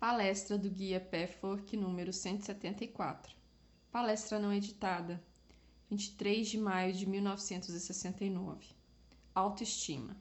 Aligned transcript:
Palestra 0.00 0.56
do 0.56 0.70
Guia 0.70 0.98
Pathwork 0.98 1.76
número 1.76 2.10
174. 2.10 3.36
Palestra 3.92 4.38
não 4.38 4.50
editada. 4.50 5.22
23 5.90 6.48
de 6.48 6.56
maio 6.56 6.94
de 6.94 7.06
1969. 7.06 8.64
Autoestima. 9.34 10.16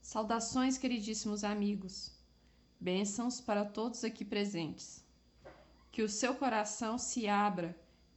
Saudações, 0.00 0.78
queridíssimos 0.78 1.42
amigos. 1.42 2.12
Bênçãos 2.78 3.40
para 3.40 3.64
todos 3.64 4.04
aqui 4.04 4.24
presentes. 4.24 5.04
Que 5.90 6.02
o 6.02 6.08
seu 6.08 6.32
coração 6.36 6.98
se 6.98 7.26
abra, 7.26 7.76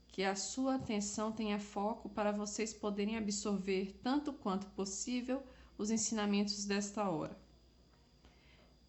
que 0.10 0.24
a 0.24 0.36
sua 0.36 0.76
atenção 0.76 1.32
tenha 1.32 1.58
foco 1.58 2.08
para 2.08 2.32
vocês 2.32 2.72
poderem 2.72 3.18
absorver 3.18 4.00
tanto 4.04 4.32
quanto 4.32 4.68
possível 4.68 5.42
os 5.76 5.90
ensinamentos 5.90 6.66
desta 6.66 7.10
hora. 7.10 7.36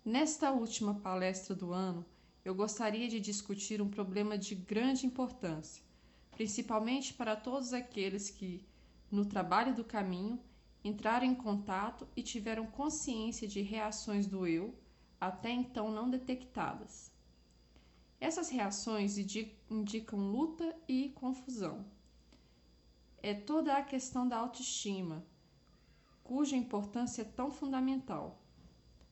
Nesta 0.07 0.53
última 0.53 0.95
palestra 0.95 1.53
do 1.53 1.73
ano, 1.73 2.07
eu 2.45 2.55
gostaria 2.55 3.09
de 3.09 3.19
discutir 3.19 3.83
um 3.83 3.89
problema 3.91 4.39
de 4.39 4.55
grande 4.55 5.05
importância, 5.05 5.83
principalmente 6.31 7.13
para 7.13 7.35
todos 7.35 7.73
aqueles 7.73 8.31
que, 8.31 8.65
no 9.11 9.25
trabalho 9.25 9.75
do 9.75 9.83
caminho, 9.83 10.39
entraram 10.85 11.27
em 11.27 11.35
contato 11.35 12.07
e 12.15 12.23
tiveram 12.23 12.69
consciência 12.69 13.49
de 13.49 13.63
reações 13.63 14.29
do 14.29 14.47
eu 14.47 14.73
até 15.21 15.51
então 15.51 15.91
não 15.91 16.09
detectadas. 16.09 17.11
Essas 18.21 18.49
reações 18.49 19.19
indicam 19.69 20.21
luta 20.21 20.73
e 20.87 21.09
confusão. 21.17 21.85
É 23.21 23.35
toda 23.35 23.77
a 23.77 23.83
questão 23.83 24.29
da 24.29 24.37
autoestima, 24.37 25.27
cuja 26.23 26.57
importância 26.57 27.23
é 27.23 27.25
tão 27.25 27.51
fundamental. 27.51 28.46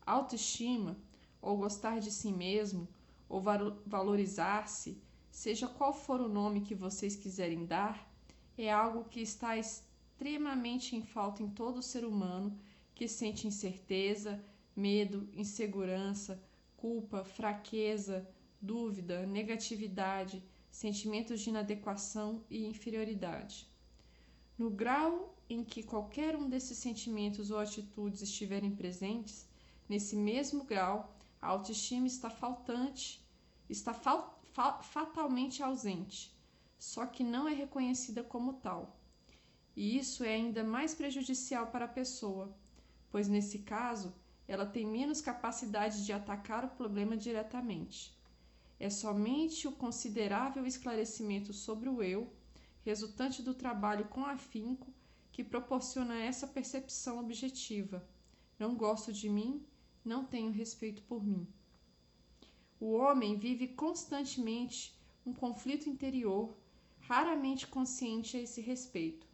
Autoestima, 0.07 0.97
ou 1.41 1.57
gostar 1.57 2.01
de 2.01 2.11
si 2.11 2.33
mesmo, 2.33 2.89
ou 3.29 3.41
valorizar-se, 3.87 4.98
seja 5.31 5.67
qual 5.67 5.92
for 5.92 6.20
o 6.20 6.28
nome 6.28 6.61
que 6.61 6.75
vocês 6.75 7.17
quiserem 7.17 7.67
dar, 7.67 8.09
é 8.56 8.70
algo 8.70 9.05
que 9.05 9.20
está 9.20 9.56
extremamente 9.56 10.95
em 10.95 11.03
falta 11.03 11.43
em 11.43 11.48
todo 11.48 11.83
ser 11.83 12.05
humano 12.05 12.56
que 12.95 13.09
sente 13.09 13.47
incerteza, 13.47 14.43
medo, 14.77 15.28
insegurança, 15.33 16.41
culpa, 16.77 17.25
fraqueza, 17.25 18.28
dúvida, 18.61 19.27
negatividade, 19.27 20.43
sentimentos 20.71 21.41
de 21.41 21.50
inadequação 21.50 22.45
e 22.48 22.67
inferioridade. 22.67 23.69
No 24.56 24.71
grau 24.71 25.37
em 25.48 25.65
que 25.65 25.83
qualquer 25.83 26.37
um 26.37 26.48
desses 26.48 26.78
sentimentos 26.78 27.50
ou 27.50 27.59
atitudes 27.59 28.23
estiverem 28.23 28.71
presentes, 28.71 29.48
Nesse 29.89 30.17
mesmo 30.17 30.65
grau, 30.65 31.15
a 31.41 31.49
autoestima 31.49 32.07
está 32.07 32.31
faltante, 32.31 33.23
está 33.69 33.93
fa 33.93 34.31
fa 34.55 34.81
fatalmente 34.83 35.63
ausente, 35.63 36.33
só 36.79 37.07
que 37.07 37.25
não 37.25 37.49
é 37.49 37.53
reconhecida 37.53 38.23
como 38.23 38.55
tal. 38.55 38.97
E 39.77 39.99
isso 39.99 40.23
é 40.23 40.35
ainda 40.35 40.62
mais 40.62 40.95
prejudicial 40.95 41.67
para 41.67 41.87
a 41.87 41.89
pessoa, 41.89 42.57
pois 43.11 43.29
nesse 43.29 43.59
caso 43.59 44.15
ela 44.47 44.65
tem 44.65 44.87
menos 44.87 45.21
capacidade 45.21 46.05
de 46.05 46.12
atacar 46.12 46.65
o 46.65 46.69
problema 46.69 47.17
diretamente. 47.17 48.17
É 48.79 48.89
somente 48.91 49.67
o 49.67 49.73
considerável 49.73 50.67
esclarecimento 50.67 51.53
sobre 51.53 51.89
o 51.89 52.03
eu, 52.03 52.33
resultante 52.85 53.43
do 53.43 53.55
trabalho 53.55 54.05
com 54.07 54.25
afinco, 54.25 54.93
que 55.33 55.43
proporciona 55.43 56.21
essa 56.21 56.47
percepção 56.47 57.19
objetiva. 57.19 58.07
Não 58.59 58.77
gosto 58.77 59.12
de 59.12 59.29
mim, 59.29 59.67
não 60.05 60.24
tenho 60.24 60.52
respeito 60.52 61.02
por 61.02 61.24
mim. 61.24 61.47
O 62.78 62.92
homem 62.92 63.38
vive 63.38 63.69
constantemente 63.69 64.94
um 65.24 65.33
conflito 65.33 65.88
interior, 65.88 66.55
raramente 67.00 67.66
consciente 67.66 68.37
a 68.37 68.41
esse 68.41 68.60
respeito. 68.60 69.26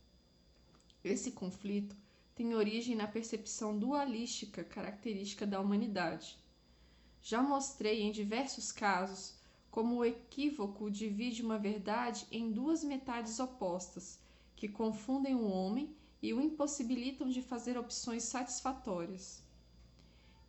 Esse 1.02 1.32
conflito 1.32 1.96
tem 2.34 2.54
origem 2.54 2.94
na 2.94 3.08
percepção 3.08 3.76
dualística 3.76 4.62
característica 4.62 5.46
da 5.46 5.60
humanidade. 5.60 6.38
Já 7.22 7.42
mostrei 7.42 8.02
em 8.02 8.12
diversos 8.12 8.70
casos 8.70 9.34
como 9.70 9.96
o 9.96 10.04
equívoco 10.04 10.90
divide 10.90 11.42
uma 11.42 11.58
verdade 11.58 12.26
em 12.30 12.50
duas 12.50 12.82
metades 12.82 13.38
opostas, 13.38 14.18
que 14.56 14.68
confundem 14.68 15.34
o 15.34 15.48
homem 15.48 15.94
e 16.22 16.34
o 16.34 16.40
impossibilitam 16.40 17.28
de 17.28 17.40
fazer 17.40 17.78
opções 17.78 18.24
satisfatórias. 18.24 19.42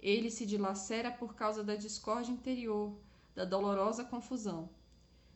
Ele 0.01 0.31
se 0.31 0.45
dilacera 0.45 1.11
por 1.11 1.35
causa 1.35 1.63
da 1.63 1.75
discórdia 1.75 2.31
interior, 2.31 2.97
da 3.35 3.45
dolorosa 3.45 4.03
confusão. 4.03 4.69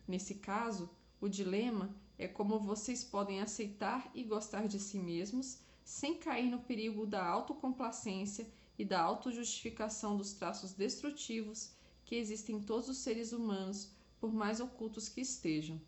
Nesse 0.08 0.36
caso, 0.36 0.90
o 1.22 1.30
dilema 1.30 1.96
é 2.18 2.28
como 2.28 2.60
vocês 2.60 3.04
podem 3.04 3.42
aceitar 3.42 4.10
e 4.14 4.24
gostar 4.24 4.68
de 4.68 4.80
si 4.80 4.98
mesmos 4.98 5.60
sem 5.84 6.18
cair 6.18 6.50
no 6.50 6.60
perigo 6.60 7.06
da 7.06 7.24
autocomplacência 7.24 8.48
e 8.78 8.84
da 8.84 9.00
autojustificação 9.02 10.18
dos 10.18 10.34
traços 10.34 10.74
destrutivos 10.74 11.72
que 12.04 12.16
existem 12.16 12.56
em 12.56 12.62
todos 12.62 12.90
os 12.90 12.98
seres 12.98 13.32
humanos, 13.32 13.92
por 14.20 14.34
mais 14.34 14.60
ocultos 14.60 15.08
que 15.10 15.22
estejam. 15.22 15.80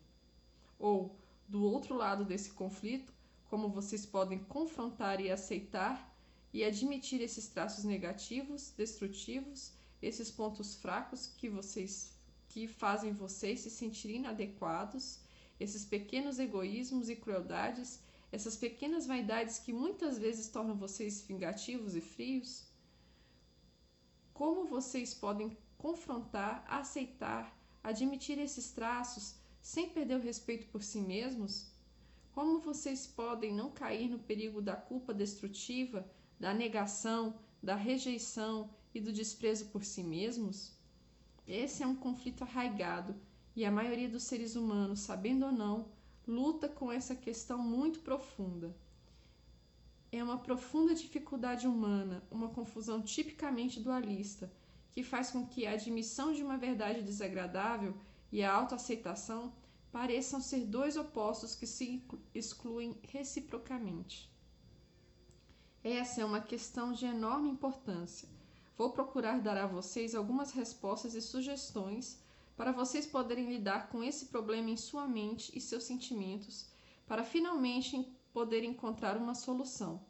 Ou, 0.78 1.16
do 1.48 1.64
outro 1.64 1.96
lado 1.96 2.24
desse 2.24 2.52
conflito, 2.52 3.12
como 3.48 3.68
vocês 3.68 4.06
podem 4.06 4.38
confrontar 4.44 5.20
e 5.20 5.30
aceitar 5.30 6.07
e 6.52 6.64
admitir 6.64 7.20
esses 7.20 7.48
traços 7.48 7.84
negativos, 7.84 8.72
destrutivos, 8.76 9.72
esses 10.00 10.30
pontos 10.30 10.74
fracos 10.74 11.26
que 11.26 11.48
vocês 11.48 12.16
que 12.48 12.66
fazem 12.66 13.12
vocês 13.12 13.60
se 13.60 13.70
sentirem 13.70 14.16
inadequados, 14.16 15.20
esses 15.60 15.84
pequenos 15.84 16.38
egoísmos 16.38 17.10
e 17.10 17.16
crueldades, 17.16 18.00
essas 18.32 18.56
pequenas 18.56 19.06
vaidades 19.06 19.58
que 19.58 19.72
muitas 19.72 20.18
vezes 20.18 20.48
tornam 20.48 20.76
vocês 20.76 21.22
vingativos 21.22 21.94
e 21.94 22.00
frios? 22.00 22.64
Como 24.32 24.66
vocês 24.66 25.12
podem 25.12 25.56
confrontar, 25.76 26.64
aceitar, 26.68 27.54
admitir 27.82 28.38
esses 28.38 28.70
traços 28.70 29.34
sem 29.60 29.90
perder 29.90 30.16
o 30.16 30.22
respeito 30.22 30.66
por 30.68 30.82
si 30.82 31.00
mesmos? 31.00 31.70
Como 32.32 32.60
vocês 32.60 33.06
podem 33.06 33.52
não 33.52 33.70
cair 33.70 34.08
no 34.08 34.18
perigo 34.18 34.62
da 34.62 34.76
culpa 34.76 35.12
destrutiva, 35.12 36.08
da 36.38 36.54
negação, 36.54 37.34
da 37.62 37.74
rejeição 37.74 38.70
e 38.94 39.00
do 39.00 39.12
desprezo 39.12 39.66
por 39.66 39.84
si 39.84 40.02
mesmos? 40.02 40.72
Esse 41.46 41.82
é 41.82 41.86
um 41.86 41.96
conflito 41.96 42.42
arraigado 42.42 43.14
e 43.56 43.64
a 43.64 43.70
maioria 43.70 44.08
dos 44.08 44.22
seres 44.22 44.54
humanos, 44.54 45.00
sabendo 45.00 45.46
ou 45.46 45.52
não, 45.52 45.88
luta 46.26 46.68
com 46.68 46.92
essa 46.92 47.14
questão 47.14 47.58
muito 47.58 48.00
profunda. 48.00 48.76
É 50.12 50.22
uma 50.22 50.38
profunda 50.38 50.94
dificuldade 50.94 51.66
humana, 51.66 52.22
uma 52.30 52.48
confusão 52.48 53.02
tipicamente 53.02 53.80
dualista, 53.80 54.50
que 54.92 55.02
faz 55.02 55.30
com 55.30 55.46
que 55.46 55.66
a 55.66 55.72
admissão 55.72 56.32
de 56.32 56.42
uma 56.42 56.56
verdade 56.56 57.02
desagradável 57.02 57.94
e 58.30 58.42
a 58.42 58.52
autoaceitação 58.52 59.52
pareçam 59.90 60.40
ser 60.40 60.66
dois 60.66 60.96
opostos 60.96 61.54
que 61.54 61.66
se 61.66 62.02
excluem 62.34 62.96
reciprocamente. 63.08 64.30
Essa 65.90 66.20
é 66.20 66.24
uma 66.24 66.42
questão 66.42 66.92
de 66.92 67.06
enorme 67.06 67.48
importância. 67.48 68.28
Vou 68.76 68.90
procurar 68.90 69.40
dar 69.40 69.56
a 69.56 69.66
vocês 69.66 70.14
algumas 70.14 70.52
respostas 70.52 71.14
e 71.14 71.22
sugestões 71.22 72.22
para 72.58 72.72
vocês 72.72 73.06
poderem 73.06 73.48
lidar 73.48 73.88
com 73.88 74.04
esse 74.04 74.26
problema 74.26 74.68
em 74.68 74.76
sua 74.76 75.08
mente 75.08 75.50
e 75.56 75.62
seus 75.62 75.84
sentimentos, 75.84 76.68
para 77.06 77.24
finalmente 77.24 78.06
poder 78.34 78.64
encontrar 78.64 79.16
uma 79.16 79.34
solução. 79.34 80.04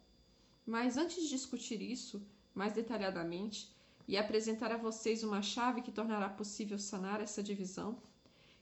Mas 0.66 0.96
antes 0.96 1.22
de 1.22 1.28
discutir 1.28 1.80
isso 1.80 2.26
mais 2.52 2.72
detalhadamente 2.72 3.72
e 4.08 4.16
apresentar 4.16 4.72
a 4.72 4.76
vocês 4.76 5.22
uma 5.22 5.42
chave 5.42 5.80
que 5.80 5.92
tornará 5.92 6.28
possível 6.28 6.76
sanar 6.76 7.20
essa 7.20 7.40
divisão, 7.40 8.02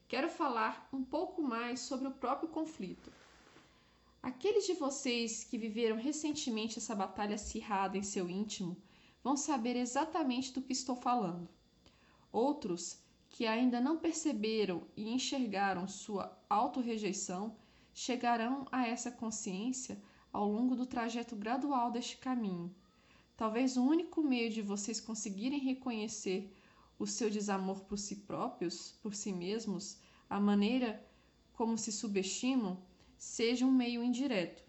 quero 0.07 0.29
falar 0.29 0.87
um 0.93 1.03
pouco 1.03 1.43
mais 1.43 1.81
sobre 1.81 2.09
o 2.09 2.13
próprio 2.13 2.51
conflito. 2.51 3.11
Aqueles 4.27 4.67
de 4.67 4.75
vocês 4.75 5.45
que 5.45 5.57
viveram 5.57 5.97
recentemente 5.97 6.79
essa 6.79 6.97
batalha 6.97 7.37
acirrada 7.37 7.97
em 7.97 8.03
seu 8.03 8.29
íntimo 8.29 8.77
vão 9.23 9.37
saber 9.37 9.77
exatamente 9.77 10.53
do 10.53 10.61
que 10.61 10.73
estou 10.73 10.97
falando. 10.97 11.49
Outros 12.33 12.99
que 13.31 13.47
ainda 13.47 13.81
não 13.81 14.01
perceberam 14.01 14.83
e 14.97 15.11
enxergaram 15.11 15.87
sua 15.87 16.37
autorrejeição 16.51 17.57
chegarão 17.95 18.67
a 18.73 18.85
essa 18.85 19.13
consciência 19.13 19.97
ao 20.33 20.51
longo 20.51 20.75
do 20.75 20.87
trajeto 20.87 21.37
gradual 21.37 21.93
deste 21.93 22.17
caminho. 22.17 22.75
Talvez 23.37 23.77
o 23.77 23.85
único 23.85 24.25
meio 24.25 24.51
de 24.51 24.61
vocês 24.61 25.01
conseguirem 25.01 25.61
reconhecer 25.61 26.53
o 26.99 27.07
seu 27.07 27.31
desamor 27.31 27.85
por 27.85 27.97
si 27.97 28.17
próprios, 28.17 28.91
por 29.01 29.15
si 29.15 29.31
mesmos, 29.31 29.99
a 30.29 30.41
maneira 30.41 31.01
como 31.53 31.79
se 31.79 31.93
subestimam, 31.93 32.77
seja 33.17 33.67
um 33.67 33.73
meio 33.73 34.03
indireto. 34.03 34.63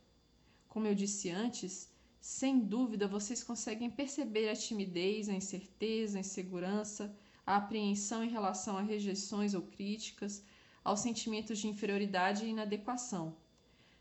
Como 0.68 0.88
eu 0.88 0.96
disse 0.96 1.30
antes, 1.30 1.90
sem 2.20 2.60
dúvida 2.60 3.08
vocês 3.08 3.44
conseguem 3.44 3.90
perceber 3.90 4.50
a 4.50 4.56
timidez, 4.56 5.30
a 5.30 5.34
incerteza, 5.34 6.18
a 6.18 6.22
insegurança, 6.22 7.16
a 7.46 7.56
apreensão 7.56 8.24
em 8.24 8.30
relação 8.30 8.78
a 8.78 8.82
rejeições 8.82 9.54
ou 9.54 9.62
críticas, 9.62 10.44
aos 10.84 11.00
sentimentos 11.00 11.60
de 11.60 11.68
inferioridade 11.68 12.46
e 12.46 12.50
inadequação. 12.50 13.36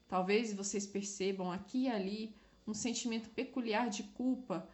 Talvez 0.08 0.52
vocês 0.52 0.86
percebam 0.86 1.50
aqui 1.50 1.84
e 1.84 1.88
ali 1.88 2.34
um 2.66 2.74
sentimento 2.74 3.28
peculiar 3.30 3.88
de 3.88 4.02
culpa 4.02 4.68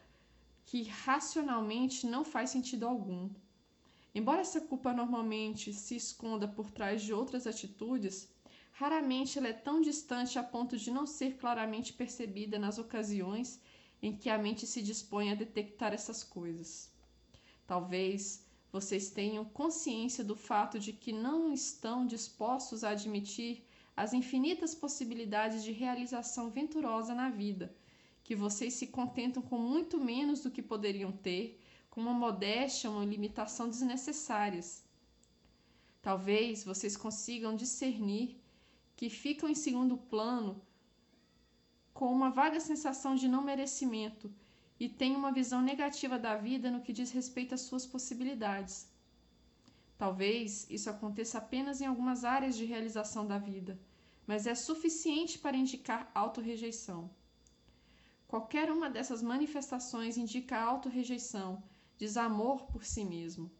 que 0.65 0.83
racionalmente 0.85 2.07
não 2.07 2.25
faz 2.25 2.51
sentido 2.51 2.87
algum. 2.87 3.31
Embora 4.15 4.43
essa 4.43 4.61
culpa 4.61 4.93
normalmente 4.93 5.73
se 5.73 5.97
esconda 5.97 6.47
por 6.47 6.71
trás 6.71 7.03
de 7.03 7.13
outras 7.13 7.47
atitudes, 7.47 8.29
raramente 8.83 9.39
ela 9.39 9.47
é 9.47 9.53
tão 9.53 9.81
distante 9.81 10.41
a 10.41 10.43
ponto 10.43 10.77
de 10.77 10.91
não 10.91 11.07
ser 11.07 11.37
claramente 11.37 11.93
percebida 11.93 12.59
nas 12.59 12.79
ocasiões 12.79 13.61
em 14.03 14.17
que 14.17 14.29
a 14.29 14.37
mente 14.37 14.67
se 14.67 14.83
dispõe 14.83 15.31
a 15.31 15.37
detectar 15.37 15.93
essas 15.95 16.25
coisas. 16.25 16.91
Talvez 17.65 18.45
vocês 18.73 19.09
tenham 19.09 19.45
consciência 19.45 20.25
do 20.25 20.35
fato 20.35 20.81
de 20.81 20.93
que 20.93 21.13
não 21.13 21.53
estão 21.53 22.05
dispostos 22.05 22.83
a 22.83 22.91
admitir 22.91 23.65
as 23.97 24.13
infinitas 24.13 24.75
possibilidades 24.75 25.63
de 25.63 25.71
realização 25.71 26.51
venturosa 26.51 27.15
na 27.15 27.31
vida, 27.31 27.73
que 28.25 28.35
vocês 28.35 28.75
se 28.75 28.89
contentam 28.89 29.41
com 29.45 29.59
muito 29.59 30.01
menos 30.01 30.41
do 30.41 30.51
que 30.51 30.61
poderiam 30.61 31.13
ter, 31.13 31.61
com 31.89 32.01
uma 32.01 32.15
modéstia, 32.15 32.91
uma 32.91 33.05
limitação 33.05 33.69
desnecessárias. 33.69 34.83
Talvez 36.01 36.65
vocês 36.65 36.97
consigam 36.97 37.55
discernir 37.55 38.42
que 39.03 39.11
ficam 39.11 39.49
em 39.49 39.55
segundo 39.57 39.97
plano 39.97 40.63
com 41.93 42.07
uma 42.07 42.31
vaga 42.31 42.61
sensação 42.61 43.17
de 43.17 43.27
não 43.27 43.43
merecimento 43.43 44.33
e 44.79 44.89
têm 44.89 45.17
uma 45.17 45.33
visão 45.33 45.61
negativa 45.61 46.21
da 46.21 46.37
vida 46.37 46.71
no 46.71 46.83
que 46.83 46.93
diz 46.93 47.11
respeito 47.11 47.53
às 47.53 47.63
suas 47.63 47.85
possibilidades. 47.85 48.89
Talvez 49.99 50.71
isso 50.71 50.89
aconteça 50.89 51.39
apenas 51.39 51.81
em 51.81 51.87
algumas 51.87 52.25
áreas 52.25 52.57
de 52.57 52.65
realização 52.65 53.27
da 53.27 53.39
vida, 53.39 53.77
mas 54.25 54.47
é 54.47 54.55
suficiente 54.55 55.37
para 55.37 55.57
indicar 55.57 56.09
autorrejeição. 56.15 57.11
Qualquer 58.29 58.71
uma 58.71 58.89
dessas 58.89 59.21
manifestações 59.21 60.17
indica 60.17 60.61
autorrejeição, 60.61 61.61
desamor 61.99 62.67
por 62.67 62.85
si 62.85 63.05
mesmo. 63.05 63.51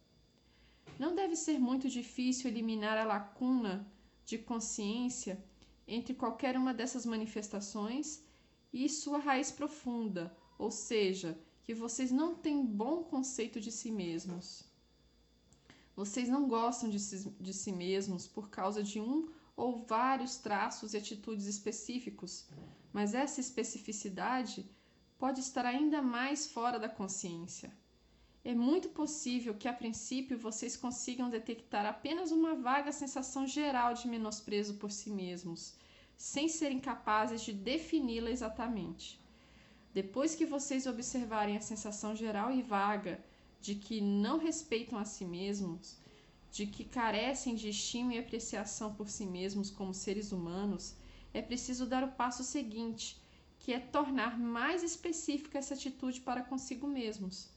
Não 0.97 1.13
deve 1.13 1.35
ser 1.35 1.59
muito 1.59 1.89
difícil 1.89 2.49
eliminar 2.49 2.97
a 2.97 3.03
lacuna 3.03 3.85
de 4.25 4.37
consciência 4.37 5.43
entre 5.87 6.13
qualquer 6.13 6.57
uma 6.57 6.73
dessas 6.73 7.05
manifestações 7.05 8.23
e 8.71 8.87
sua 8.89 9.17
raiz 9.17 9.51
profunda, 9.51 10.35
ou 10.57 10.71
seja, 10.71 11.37
que 11.63 11.73
vocês 11.73 12.11
não 12.11 12.35
têm 12.35 12.65
bom 12.65 13.03
conceito 13.03 13.59
de 13.59 13.71
si 13.71 13.91
mesmos. 13.91 14.63
Vocês 15.95 16.27
não 16.27 16.47
gostam 16.47 16.89
de 16.89 16.99
si, 16.99 17.29
de 17.39 17.53
si 17.53 17.71
mesmos 17.71 18.27
por 18.27 18.49
causa 18.49 18.81
de 18.81 18.99
um 18.99 19.29
ou 19.55 19.85
vários 19.85 20.37
traços 20.37 20.93
e 20.93 20.97
atitudes 20.97 21.45
específicos, 21.45 22.47
mas 22.91 23.13
essa 23.13 23.39
especificidade 23.39 24.65
pode 25.19 25.39
estar 25.39 25.65
ainda 25.65 26.01
mais 26.01 26.47
fora 26.47 26.79
da 26.79 26.89
consciência. 26.89 27.71
É 28.45 28.53
muito 28.53 28.89
possível 28.89 29.55
que 29.55 29.69
a 29.69 29.73
princípio 29.73 30.37
vocês 30.37 30.75
consigam 30.75 31.29
detectar 31.29 31.85
apenas 31.85 32.29
uma 32.29 32.53
vaga 32.55 32.91
sensação 32.91 33.47
geral 33.47 33.93
de 33.93 34.05
menosprezo 34.05 34.73
por 34.73 34.91
si 34.91 35.09
mesmos, 35.09 35.75
sem 36.17 36.49
serem 36.49 36.77
capazes 36.77 37.41
de 37.41 37.53
defini-la 37.53 38.29
exatamente. 38.29 39.17
Depois 39.93 40.35
que 40.35 40.45
vocês 40.45 40.85
observarem 40.85 41.55
a 41.55 41.61
sensação 41.61 42.13
geral 42.13 42.51
e 42.51 42.61
vaga 42.61 43.23
de 43.61 43.75
que 43.75 44.01
não 44.01 44.37
respeitam 44.39 44.99
a 44.99 45.05
si 45.05 45.23
mesmos, 45.23 45.97
de 46.51 46.67
que 46.67 46.83
carecem 46.83 47.55
de 47.55 47.69
estima 47.69 48.13
e 48.13 48.19
apreciação 48.19 48.93
por 48.93 49.07
si 49.07 49.25
mesmos 49.25 49.71
como 49.71 49.93
seres 49.93 50.33
humanos, 50.33 50.95
é 51.33 51.41
preciso 51.41 51.85
dar 51.85 52.03
o 52.03 52.11
passo 52.11 52.43
seguinte, 52.43 53.23
que 53.57 53.71
é 53.71 53.79
tornar 53.79 54.37
mais 54.37 54.83
específica 54.83 55.59
essa 55.59 55.75
atitude 55.75 56.19
para 56.19 56.43
consigo 56.43 56.87
mesmos. 56.87 57.52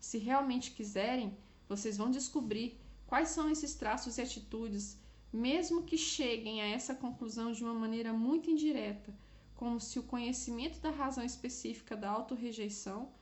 Se 0.00 0.18
realmente 0.18 0.72
quiserem, 0.72 1.36
vocês 1.68 1.96
vão 1.96 2.10
descobrir 2.10 2.80
quais 3.06 3.28
são 3.28 3.50
esses 3.50 3.74
traços 3.74 4.16
e 4.16 4.22
atitudes, 4.22 4.98
mesmo 5.32 5.84
que 5.84 5.98
cheguem 5.98 6.60
a 6.62 6.66
essa 6.66 6.94
conclusão 6.94 7.52
de 7.52 7.62
uma 7.62 7.74
maneira 7.74 8.12
muito 8.12 8.50
indireta, 8.50 9.14
como 9.54 9.78
se 9.78 9.98
o 9.98 10.02
conhecimento 10.02 10.80
da 10.80 10.90
razão 10.90 11.22
específica 11.22 11.96
da 11.96 12.10
autorrejeição 12.10 13.12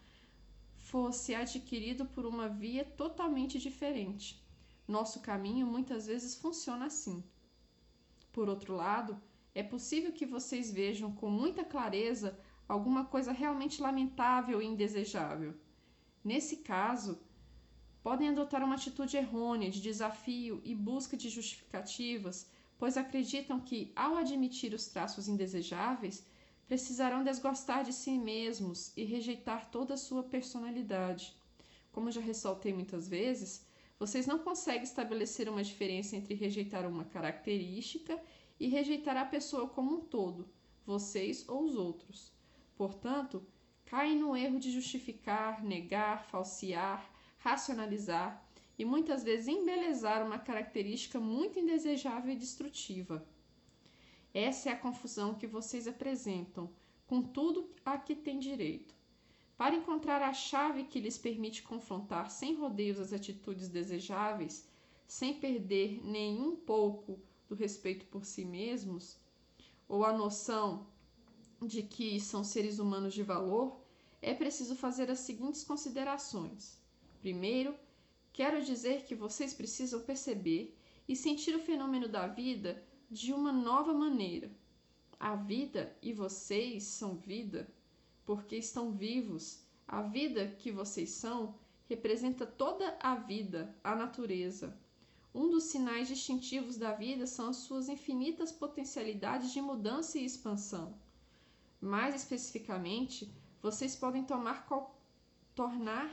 fosse 0.76 1.34
adquirido 1.34 2.06
por 2.06 2.24
uma 2.24 2.48
via 2.48 2.84
totalmente 2.84 3.58
diferente. 3.58 4.40
Nosso 4.86 5.20
caminho 5.20 5.66
muitas 5.66 6.06
vezes 6.06 6.36
funciona 6.36 6.86
assim. 6.86 7.22
Por 8.32 8.48
outro 8.48 8.74
lado, 8.74 9.20
é 9.54 9.62
possível 9.62 10.12
que 10.12 10.24
vocês 10.24 10.70
vejam 10.70 11.12
com 11.12 11.28
muita 11.28 11.64
clareza 11.64 12.38
alguma 12.68 13.04
coisa 13.04 13.32
realmente 13.32 13.82
lamentável 13.82 14.62
e 14.62 14.66
indesejável. 14.66 15.54
Nesse 16.24 16.58
caso, 16.58 17.18
podem 18.02 18.28
adotar 18.28 18.62
uma 18.62 18.74
atitude 18.74 19.16
errônea 19.16 19.70
de 19.70 19.80
desafio 19.80 20.60
e 20.64 20.74
busca 20.74 21.16
de 21.16 21.28
justificativas 21.28 22.46
pois 22.78 22.96
acreditam 22.96 23.58
que, 23.60 23.92
ao 23.94 24.16
admitir 24.16 24.72
os 24.72 24.86
traços 24.86 25.28
indesejáveis, 25.28 26.24
precisarão 26.68 27.24
desgostar 27.24 27.82
de 27.82 27.92
si 27.92 28.12
mesmos 28.12 28.92
e 28.96 29.04
rejeitar 29.04 29.68
toda 29.70 29.94
a 29.94 29.98
sua 29.98 30.22
personalidade. 30.22 31.34
Como 31.90 32.10
já 32.10 32.20
ressaltei 32.20 32.72
muitas 32.72 33.08
vezes, 33.08 33.66
vocês 33.98 34.26
não 34.26 34.38
conseguem 34.38 34.84
estabelecer 34.84 35.48
uma 35.48 35.64
diferença 35.64 36.14
entre 36.14 36.34
rejeitar 36.34 36.86
uma 36.86 37.04
característica 37.04 38.20
e 38.60 38.68
rejeitar 38.68 39.16
a 39.16 39.24
pessoa 39.24 39.68
como 39.68 39.96
um 39.96 40.00
todo, 40.00 40.48
vocês 40.86 41.48
ou 41.48 41.64
os 41.64 41.74
outros. 41.74 42.32
Portanto, 42.76 43.44
caem 43.88 44.18
no 44.18 44.36
erro 44.36 44.58
de 44.58 44.70
justificar, 44.70 45.64
negar, 45.64 46.22
falsear, 46.26 47.10
racionalizar 47.38 48.44
e 48.78 48.84
muitas 48.84 49.24
vezes 49.24 49.48
embelezar 49.48 50.24
uma 50.24 50.38
característica 50.38 51.18
muito 51.18 51.58
indesejável 51.58 52.32
e 52.32 52.36
destrutiva. 52.36 53.26
Essa 54.34 54.68
é 54.68 54.72
a 54.72 54.78
confusão 54.78 55.34
que 55.34 55.46
vocês 55.46 55.88
apresentam 55.88 56.70
com 57.06 57.22
tudo 57.22 57.70
a 57.82 57.96
que 57.96 58.14
têm 58.14 58.38
direito. 58.38 58.94
Para 59.56 59.74
encontrar 59.74 60.20
a 60.20 60.34
chave 60.34 60.84
que 60.84 61.00
lhes 61.00 61.16
permite 61.16 61.62
confrontar 61.62 62.30
sem 62.30 62.54
rodeios 62.54 63.00
as 63.00 63.14
atitudes 63.14 63.68
desejáveis, 63.68 64.68
sem 65.06 65.40
perder 65.40 66.04
nem 66.04 66.38
um 66.40 66.54
pouco 66.54 67.18
do 67.48 67.54
respeito 67.54 68.04
por 68.06 68.26
si 68.26 68.44
mesmos, 68.44 69.18
ou 69.88 70.04
a 70.04 70.12
noção 70.12 70.86
de 71.62 71.82
que 71.82 72.20
são 72.20 72.44
seres 72.44 72.78
humanos 72.78 73.14
de 73.14 73.22
valor, 73.22 73.80
é 74.20 74.34
preciso 74.34 74.74
fazer 74.74 75.10
as 75.10 75.20
seguintes 75.20 75.64
considerações. 75.64 76.78
Primeiro, 77.20 77.74
Quero 78.38 78.62
dizer 78.62 79.02
que 79.02 79.16
vocês 79.16 79.52
precisam 79.52 79.98
perceber 79.98 80.72
e 81.08 81.16
sentir 81.16 81.56
o 81.56 81.58
fenômeno 81.58 82.06
da 82.06 82.28
vida 82.28 82.80
de 83.10 83.32
uma 83.32 83.50
nova 83.50 83.92
maneira. 83.92 84.48
A 85.18 85.34
vida 85.34 85.92
e 86.00 86.12
vocês 86.12 86.84
são 86.84 87.16
vida 87.16 87.68
porque 88.24 88.54
estão 88.54 88.92
vivos. 88.92 89.64
A 89.88 90.02
vida 90.02 90.54
que 90.56 90.70
vocês 90.70 91.10
são 91.10 91.56
representa 91.88 92.46
toda 92.46 92.96
a 93.02 93.16
vida, 93.16 93.74
a 93.82 93.96
natureza. 93.96 94.78
Um 95.34 95.50
dos 95.50 95.64
sinais 95.64 96.06
distintivos 96.06 96.76
da 96.76 96.92
vida 96.92 97.26
são 97.26 97.48
as 97.48 97.56
suas 97.56 97.88
infinitas 97.88 98.52
potencialidades 98.52 99.52
de 99.52 99.60
mudança 99.60 100.16
e 100.16 100.24
expansão. 100.24 100.94
Mais 101.80 102.14
especificamente, 102.14 103.32
vocês 103.62 103.94
podem 103.94 104.24
tomar 104.24 104.66
qual, 104.66 105.00
tornar 105.54 106.10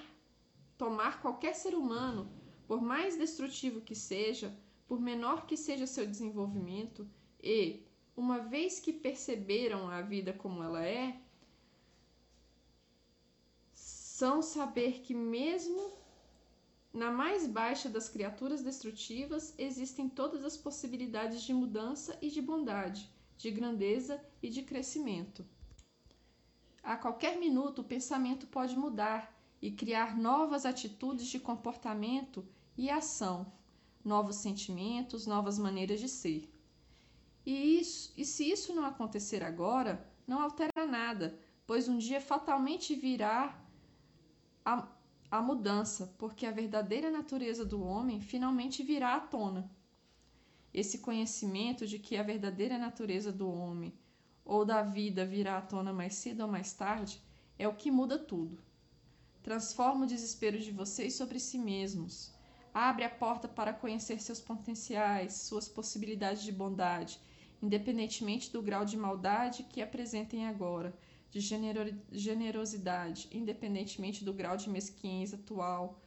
tomar 0.77 1.21
qualquer 1.21 1.55
ser 1.55 1.73
humano, 1.73 2.29
por 2.67 2.81
mais 2.81 3.17
destrutivo 3.17 3.81
que 3.81 3.95
seja, 3.95 4.57
por 4.87 4.99
menor 4.99 5.45
que 5.45 5.55
seja 5.55 5.87
seu 5.87 6.05
desenvolvimento, 6.05 7.07
e, 7.41 7.83
uma 8.15 8.39
vez 8.39 8.79
que 8.79 8.93
perceberam 8.93 9.89
a 9.89 10.01
vida 10.01 10.33
como 10.33 10.63
ela 10.63 10.85
é, 10.85 11.19
são 13.73 14.41
saber 14.41 15.01
que, 15.01 15.13
mesmo 15.13 15.93
na 16.93 17.11
mais 17.11 17.45
baixa 17.45 17.89
das 17.89 18.07
criaturas 18.07 18.61
destrutivas, 18.61 19.53
existem 19.57 20.07
todas 20.07 20.45
as 20.45 20.55
possibilidades 20.55 21.41
de 21.41 21.53
mudança 21.53 22.17
e 22.21 22.29
de 22.29 22.41
bondade, 22.41 23.11
de 23.37 23.51
grandeza 23.51 24.23
e 24.41 24.49
de 24.49 24.63
crescimento. 24.63 25.45
A 26.85 26.95
qualquer 26.95 27.39
minuto 27.39 27.79
o 27.79 27.83
pensamento 27.83 28.45
pode 28.45 28.77
mudar 28.77 29.35
e 29.59 29.71
criar 29.71 30.15
novas 30.15 30.67
atitudes 30.67 31.25
de 31.25 31.39
comportamento 31.39 32.47
e 32.77 32.91
ação, 32.91 33.51
novos 34.03 34.35
sentimentos, 34.35 35.25
novas 35.25 35.57
maneiras 35.57 35.99
de 35.99 36.07
ser. 36.07 36.47
E, 37.43 37.79
isso, 37.79 38.13
e 38.15 38.23
se 38.23 38.47
isso 38.47 38.71
não 38.75 38.85
acontecer 38.85 39.43
agora, 39.43 40.07
não 40.27 40.39
altera 40.39 40.85
nada, 40.85 41.35
pois 41.65 41.89
um 41.89 41.97
dia 41.97 42.21
fatalmente 42.21 42.93
virá 42.93 43.59
a, 44.63 44.87
a 45.31 45.41
mudança, 45.41 46.13
porque 46.19 46.45
a 46.45 46.51
verdadeira 46.51 47.09
natureza 47.09 47.65
do 47.65 47.81
homem 47.83 48.21
finalmente 48.21 48.83
virá 48.83 49.15
à 49.15 49.19
tona. 49.19 49.71
Esse 50.71 50.99
conhecimento 50.99 51.87
de 51.87 51.97
que 51.97 52.15
a 52.15 52.21
verdadeira 52.21 52.77
natureza 52.77 53.31
do 53.31 53.49
homem 53.49 53.91
ou 54.45 54.63
da 54.63 54.83
vida 54.83 55.25
virá 55.25 55.57
à 55.57 55.61
tona 55.61 55.91
mais 55.91 56.13
cedo 56.15 56.41
ou 56.41 56.47
mais 56.47 56.71
tarde 56.71 57.19
é 57.57 57.67
o 57.67 57.73
que 57.73 57.89
muda 57.89 58.19
tudo. 58.19 58.59
Transforma 59.41 60.05
o 60.05 60.07
desespero 60.07 60.59
de 60.59 60.71
vocês 60.71 61.15
sobre 61.15 61.39
si 61.39 61.57
mesmos. 61.57 62.31
Abre 62.73 63.03
a 63.03 63.09
porta 63.09 63.47
para 63.47 63.73
conhecer 63.73 64.21
seus 64.21 64.39
potenciais, 64.39 65.33
suas 65.33 65.67
possibilidades 65.67 66.43
de 66.43 66.51
bondade, 66.51 67.19
independentemente 67.61 68.51
do 68.51 68.61
grau 68.61 68.85
de 68.85 68.97
maldade 68.97 69.63
que 69.63 69.81
apresentem 69.81 70.45
agora 70.45 70.93
de 71.31 71.41
generosidade, 72.11 73.27
independentemente 73.31 74.23
do 74.23 74.33
grau 74.33 74.55
de 74.55 74.69
mesquinhez 74.69 75.33
atual, 75.33 75.99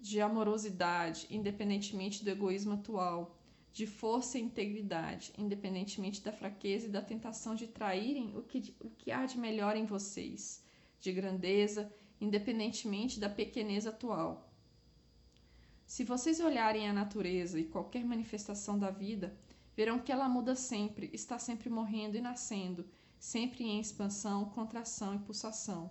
de 0.00 0.20
amorosidade, 0.20 1.26
independentemente 1.30 2.24
do 2.24 2.30
egoísmo 2.30 2.74
atual, 2.74 3.35
de 3.76 3.86
força 3.86 4.38
e 4.38 4.40
integridade, 4.40 5.34
independentemente 5.36 6.22
da 6.22 6.32
fraqueza 6.32 6.86
e 6.86 6.90
da 6.90 7.02
tentação 7.02 7.54
de 7.54 7.66
traírem 7.66 8.34
o 8.34 8.42
que, 8.42 8.74
o 8.80 8.88
que 8.88 9.12
há 9.12 9.26
de 9.26 9.38
melhor 9.38 9.76
em 9.76 9.84
vocês, 9.84 10.64
de 10.98 11.12
grandeza, 11.12 11.92
independentemente 12.18 13.20
da 13.20 13.28
pequenez 13.28 13.86
atual. 13.86 14.50
Se 15.84 16.04
vocês 16.04 16.40
olharem 16.40 16.88
a 16.88 16.92
natureza 16.94 17.60
e 17.60 17.64
qualquer 17.64 18.02
manifestação 18.02 18.78
da 18.78 18.90
vida, 18.90 19.38
verão 19.76 19.98
que 19.98 20.10
ela 20.10 20.26
muda 20.26 20.54
sempre, 20.54 21.10
está 21.12 21.38
sempre 21.38 21.68
morrendo 21.68 22.16
e 22.16 22.22
nascendo, 22.22 22.88
sempre 23.18 23.62
em 23.64 23.78
expansão, 23.78 24.46
contração 24.46 25.14
e 25.14 25.18
pulsação. 25.18 25.90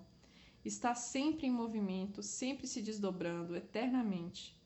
Está 0.65 0.95
sempre 0.95 1.45
em 1.45 1.51
movimento, 1.51 2.23
sempre 2.23 2.65
se 2.65 2.81
desdobrando, 2.81 3.55
eternamente. 3.55 4.59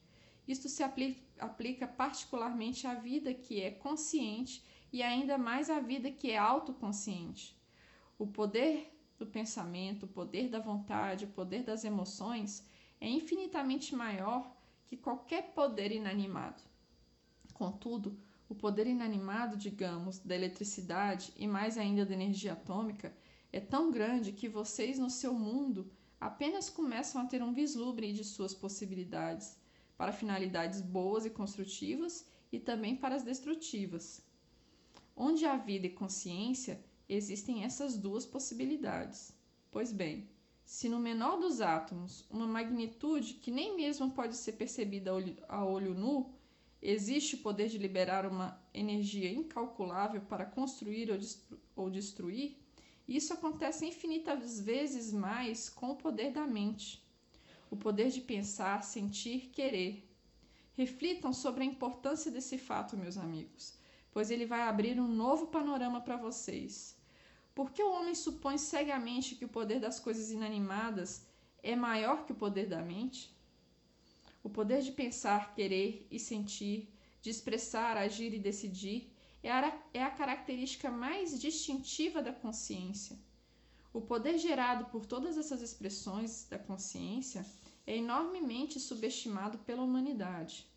Isto 0.49 0.67
se 0.67 0.81
aplica 0.81 1.87
particularmente 1.87 2.87
à 2.87 2.95
vida 2.95 3.31
que 3.35 3.61
é 3.61 3.69
consciente 3.69 4.65
e 4.91 5.03
ainda 5.03 5.37
mais 5.37 5.69
à 5.69 5.79
vida 5.79 6.09
que 6.09 6.31
é 6.31 6.39
autoconsciente. 6.39 7.55
O 8.17 8.25
poder 8.25 8.91
do 9.19 9.27
pensamento, 9.27 10.07
o 10.07 10.07
poder 10.07 10.49
da 10.49 10.57
vontade, 10.57 11.25
o 11.25 11.27
poder 11.27 11.61
das 11.61 11.83
emoções 11.83 12.67
é 12.99 13.07
infinitamente 13.07 13.95
maior 13.95 14.51
que 14.87 14.97
qualquer 14.97 15.53
poder 15.53 15.91
inanimado. 15.91 16.63
Contudo, 17.53 18.19
o 18.49 18.55
poder 18.55 18.87
inanimado, 18.87 19.55
digamos, 19.55 20.17
da 20.17 20.33
eletricidade 20.33 21.31
e 21.37 21.47
mais 21.47 21.77
ainda 21.77 22.03
da 22.03 22.15
energia 22.15 22.53
atômica 22.53 23.15
é 23.53 23.59
tão 23.59 23.91
grande 23.91 24.31
que 24.31 24.49
vocês 24.49 24.97
no 24.97 25.11
seu 25.11 25.31
mundo 25.31 25.91
apenas 26.19 26.71
começam 26.71 27.21
a 27.21 27.25
ter 27.25 27.43
um 27.43 27.53
vislumbre 27.53 28.11
de 28.11 28.23
suas 28.23 28.55
possibilidades 28.55 29.58
para 29.99 30.13
finalidades 30.13 30.79
boas 30.79 31.25
e 31.25 31.29
construtivas 31.29 32.25
e 32.51 32.57
também 32.57 32.95
para 32.95 33.15
as 33.15 33.23
destrutivas. 33.23 34.23
Onde 35.15 35.45
há 35.45 35.57
vida 35.57 35.87
e 35.87 35.91
consciência, 35.91 36.81
existem 37.09 37.65
essas 37.65 37.97
duas 37.97 38.25
possibilidades. 38.25 39.33
Pois 39.69 39.91
bem, 39.91 40.29
se 40.63 40.87
no 40.87 40.99
menor 40.99 41.37
dos 41.37 41.59
átomos, 41.59 42.25
uma 42.29 42.47
magnitude 42.47 43.33
que 43.33 43.51
nem 43.51 43.75
mesmo 43.75 44.09
pode 44.11 44.37
ser 44.37 44.53
percebida 44.53 45.11
a 45.49 45.65
olho 45.65 45.93
nu, 45.93 46.33
Existe 46.81 47.35
o 47.35 47.39
poder 47.39 47.67
de 47.67 47.77
liberar 47.77 48.25
uma 48.25 48.57
energia 48.73 49.29
incalculável 49.29 50.21
para 50.21 50.45
construir 50.45 51.11
ou, 51.11 51.17
destru 51.17 51.59
ou 51.75 51.89
destruir? 51.89 52.57
Isso 53.05 53.33
acontece 53.33 53.85
infinitas 53.85 54.61
vezes 54.61 55.11
mais 55.11 55.67
com 55.67 55.89
o 55.91 55.95
poder 55.95 56.31
da 56.31 56.47
mente. 56.47 57.03
O 57.69 57.77
poder 57.77 58.09
de 58.09 58.21
pensar, 58.21 58.83
sentir, 58.83 59.49
querer. 59.51 60.07
Reflitam 60.73 61.31
sobre 61.33 61.63
a 61.63 61.65
importância 61.65 62.31
desse 62.31 62.57
fato, 62.57 62.97
meus 62.97 63.17
amigos, 63.17 63.77
pois 64.11 64.31
ele 64.31 64.45
vai 64.45 64.61
abrir 64.61 64.99
um 64.99 65.07
novo 65.07 65.47
panorama 65.47 66.01
para 66.01 66.17
vocês. 66.17 66.97
Por 67.53 67.71
que 67.71 67.83
o 67.83 67.91
homem 67.91 68.15
supõe 68.15 68.57
cegamente 68.57 69.35
que 69.35 69.45
o 69.45 69.49
poder 69.49 69.79
das 69.79 69.99
coisas 69.99 70.31
inanimadas 70.31 71.25
é 71.61 71.75
maior 71.75 72.25
que 72.25 72.31
o 72.31 72.35
poder 72.35 72.67
da 72.67 72.81
mente? 72.81 73.35
O 74.41 74.49
poder 74.49 74.81
de 74.81 74.91
pensar, 74.91 75.53
querer 75.53 76.07
e 76.09 76.17
sentir, 76.17 76.89
de 77.21 77.29
expressar, 77.29 77.97
agir 77.97 78.33
e 78.33 78.39
decidir 78.39 79.13
é 79.43 79.51
a, 79.51 79.77
é 79.93 80.09
característica 80.09 80.89
mais 80.89 81.39
distintiva 81.39 82.21
da 82.21 82.33
consciência. 82.33 83.17
O 83.91 83.99
poder 83.99 84.37
gerado 84.37 84.85
por 84.85 85.05
todas 85.05 85.37
essas 85.37 85.61
expressões 85.61 86.45
da 86.49 86.59
consciência 86.59 87.45
é 87.87 87.97
enormemente 87.97 88.79
subestimado 88.79 89.57
pela 89.59 89.81
humanidade. 89.81 90.67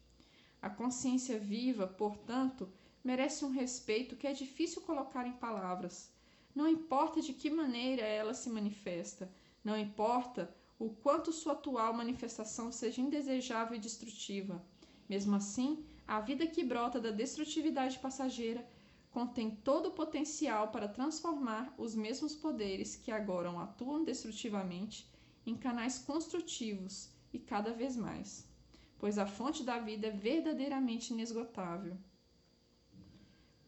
A 0.62 0.70
consciência 0.70 1.38
viva, 1.38 1.86
portanto, 1.86 2.72
merece 3.04 3.44
um 3.44 3.50
respeito 3.50 4.16
que 4.16 4.26
é 4.26 4.32
difícil 4.32 4.80
colocar 4.82 5.26
em 5.26 5.32
palavras. 5.32 6.10
Não 6.54 6.68
importa 6.68 7.20
de 7.20 7.34
que 7.34 7.50
maneira 7.50 8.02
ela 8.02 8.32
se 8.32 8.48
manifesta, 8.48 9.30
não 9.62 9.76
importa 9.76 10.54
o 10.78 10.88
quanto 10.88 11.32
sua 11.32 11.52
atual 11.52 11.92
manifestação 11.92 12.72
seja 12.72 13.00
indesejável 13.00 13.76
e 13.76 13.80
destrutiva. 13.80 14.64
Mesmo 15.08 15.36
assim, 15.36 15.84
a 16.06 16.20
vida 16.20 16.46
que 16.46 16.64
brota 16.64 16.98
da 16.98 17.10
destrutividade 17.10 17.98
passageira 17.98 18.66
contém 19.12 19.50
todo 19.50 19.90
o 19.90 19.92
potencial 19.92 20.68
para 20.68 20.88
transformar 20.88 21.72
os 21.78 21.94
mesmos 21.94 22.34
poderes 22.34 22.96
que 22.96 23.12
agora 23.12 23.50
atuam 23.62 24.02
destrutivamente 24.02 25.08
em 25.46 25.54
canais 25.54 25.98
construtivos 25.98 27.10
e 27.32 27.38
cada 27.38 27.72
vez 27.72 27.96
mais, 27.96 28.48
pois 28.98 29.18
a 29.18 29.26
fonte 29.26 29.62
da 29.62 29.78
vida 29.78 30.08
é 30.08 30.10
verdadeiramente 30.10 31.12
inesgotável. 31.12 31.96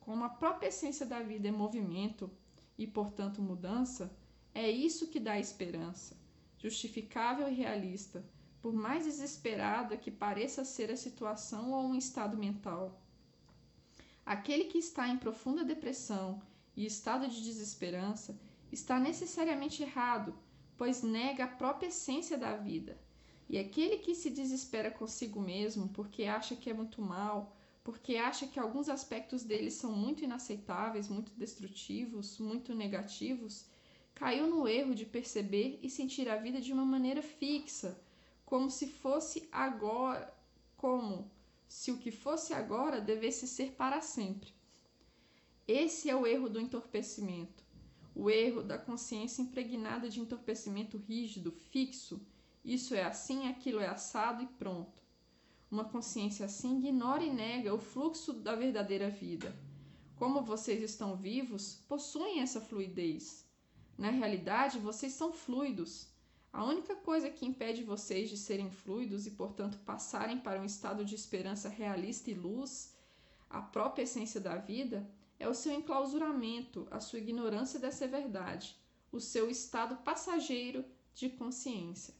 Como 0.00 0.24
a 0.24 0.28
própria 0.28 0.68
essência 0.68 1.06
da 1.06 1.22
vida 1.22 1.48
é 1.48 1.52
movimento 1.52 2.30
e, 2.76 2.86
portanto, 2.86 3.40
mudança, 3.40 4.14
é 4.52 4.68
isso 4.68 5.08
que 5.08 5.20
dá 5.20 5.38
esperança 5.38 6.16
justificável 6.64 7.46
e 7.46 7.54
realista, 7.54 8.24
por 8.62 8.72
mais 8.72 9.04
desesperada 9.04 9.98
que 9.98 10.10
pareça 10.10 10.64
ser 10.64 10.90
a 10.90 10.96
situação 10.96 11.72
ou 11.72 11.84
um 11.84 11.94
estado 11.94 12.38
mental. 12.38 13.03
Aquele 14.24 14.64
que 14.64 14.78
está 14.78 15.08
em 15.08 15.18
profunda 15.18 15.62
depressão 15.62 16.40
e 16.76 16.86
estado 16.86 17.28
de 17.28 17.42
desesperança 17.42 18.38
está 18.72 18.98
necessariamente 18.98 19.82
errado, 19.82 20.34
pois 20.76 21.02
nega 21.02 21.44
a 21.44 21.48
própria 21.48 21.88
essência 21.88 22.38
da 22.38 22.56
vida. 22.56 22.98
E 23.48 23.58
aquele 23.58 23.98
que 23.98 24.14
se 24.14 24.30
desespera 24.30 24.90
consigo 24.90 25.40
mesmo 25.40 25.88
porque 25.88 26.24
acha 26.24 26.56
que 26.56 26.70
é 26.70 26.74
muito 26.74 27.02
mal, 27.02 27.54
porque 27.84 28.16
acha 28.16 28.46
que 28.46 28.58
alguns 28.58 28.88
aspectos 28.88 29.44
dele 29.44 29.70
são 29.70 29.92
muito 29.92 30.24
inaceitáveis, 30.24 31.08
muito 31.08 31.32
destrutivos, 31.34 32.38
muito 32.38 32.74
negativos, 32.74 33.66
caiu 34.14 34.46
no 34.46 34.66
erro 34.66 34.94
de 34.94 35.04
perceber 35.04 35.78
e 35.82 35.90
sentir 35.90 36.30
a 36.30 36.36
vida 36.36 36.60
de 36.62 36.72
uma 36.72 36.84
maneira 36.84 37.20
fixa, 37.20 38.00
como 38.46 38.70
se 38.70 38.86
fosse 38.86 39.46
agora, 39.52 40.32
como 40.78 41.30
se 41.68 41.90
o 41.90 41.98
que 41.98 42.10
fosse 42.10 42.52
agora 42.52 43.00
devesse 43.00 43.46
ser 43.46 43.72
para 43.72 44.00
sempre. 44.00 44.52
Esse 45.66 46.10
é 46.10 46.16
o 46.16 46.26
erro 46.26 46.48
do 46.48 46.60
entorpecimento, 46.60 47.64
o 48.14 48.30
erro 48.30 48.62
da 48.62 48.78
consciência 48.78 49.42
impregnada 49.42 50.08
de 50.08 50.20
entorpecimento 50.20 50.98
rígido, 50.98 51.50
fixo. 51.50 52.20
Isso 52.64 52.94
é 52.94 53.02
assim, 53.02 53.48
aquilo 53.48 53.80
é 53.80 53.86
assado 53.86 54.42
e 54.42 54.46
pronto. 54.46 55.02
Uma 55.70 55.84
consciência 55.84 56.46
assim 56.46 56.78
ignora 56.78 57.24
e 57.24 57.30
nega 57.30 57.74
o 57.74 57.78
fluxo 57.78 58.32
da 58.32 58.54
verdadeira 58.54 59.10
vida. 59.10 59.54
Como 60.16 60.42
vocês 60.42 60.82
estão 60.82 61.16
vivos, 61.16 61.82
possuem 61.88 62.40
essa 62.40 62.60
fluidez. 62.60 63.44
Na 63.98 64.10
realidade, 64.10 64.78
vocês 64.78 65.12
são 65.12 65.32
fluidos. 65.32 66.08
A 66.54 66.62
única 66.62 66.94
coisa 66.94 67.28
que 67.28 67.44
impede 67.44 67.82
vocês 67.82 68.30
de 68.30 68.36
serem 68.36 68.70
fluidos 68.70 69.26
e, 69.26 69.32
portanto, 69.32 69.76
passarem 69.78 70.38
para 70.38 70.60
um 70.60 70.64
estado 70.64 71.04
de 71.04 71.16
esperança 71.16 71.68
realista 71.68 72.30
e 72.30 72.34
luz, 72.34 72.94
a 73.50 73.60
própria 73.60 74.04
essência 74.04 74.40
da 74.40 74.56
vida, 74.56 75.04
é 75.36 75.48
o 75.48 75.52
seu 75.52 75.72
enclausuramento, 75.72 76.86
a 76.92 77.00
sua 77.00 77.18
ignorância 77.18 77.80
dessa 77.80 78.06
verdade, 78.06 78.76
o 79.10 79.18
seu 79.18 79.50
estado 79.50 79.96
passageiro 79.96 80.84
de 81.12 81.28
consciência. 81.28 82.14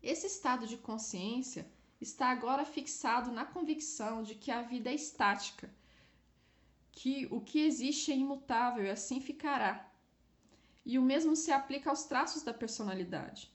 Esse 0.00 0.28
estado 0.28 0.64
de 0.64 0.76
consciência 0.76 1.66
está 2.00 2.30
agora 2.30 2.64
fixado 2.64 3.32
na 3.32 3.44
convicção 3.44 4.22
de 4.22 4.36
que 4.36 4.52
a 4.52 4.62
vida 4.62 4.90
é 4.90 4.94
estática, 4.94 5.68
que 6.92 7.26
o 7.32 7.40
que 7.40 7.64
existe 7.64 8.12
é 8.12 8.16
imutável 8.16 8.84
e 8.84 8.90
assim 8.90 9.20
ficará, 9.20 9.91
e 10.84 10.98
o 10.98 11.02
mesmo 11.02 11.36
se 11.36 11.52
aplica 11.52 11.90
aos 11.90 12.04
traços 12.04 12.42
da 12.42 12.52
personalidade. 12.52 13.52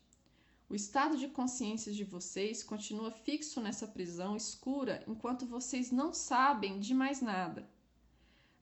O 0.70 0.76
estado 0.76 1.18
de 1.18 1.30
consciência 1.30 1.94
de 1.94 2.04
vocês 2.04 2.62
continua 2.62 3.10
fixo 3.10 3.62
nessa 3.62 3.88
prisão 3.88 4.36
escura 4.36 5.04
enquanto 5.08 5.46
vocês 5.46 5.92
não 5.92 6.14
sabem 6.14 6.80
de 6.80 6.94
mais 6.94 7.22
nada. 7.22 7.70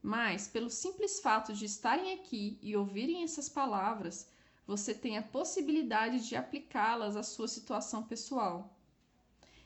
Mas, 0.02 0.48
pelo 0.48 0.70
simples 0.70 1.20
fato 1.20 1.52
de 1.52 1.66
estarem 1.66 2.14
aqui 2.14 2.60
e 2.62 2.76
ouvirem 2.76 3.24
essas 3.24 3.50
palavras, 3.50 4.30
você 4.68 4.94
tem 4.94 5.18
a 5.18 5.24
possibilidade 5.24 6.28
de 6.28 6.36
aplicá-las 6.36 7.16
à 7.16 7.24
sua 7.24 7.48
situação 7.48 8.04
pessoal. 8.04 8.78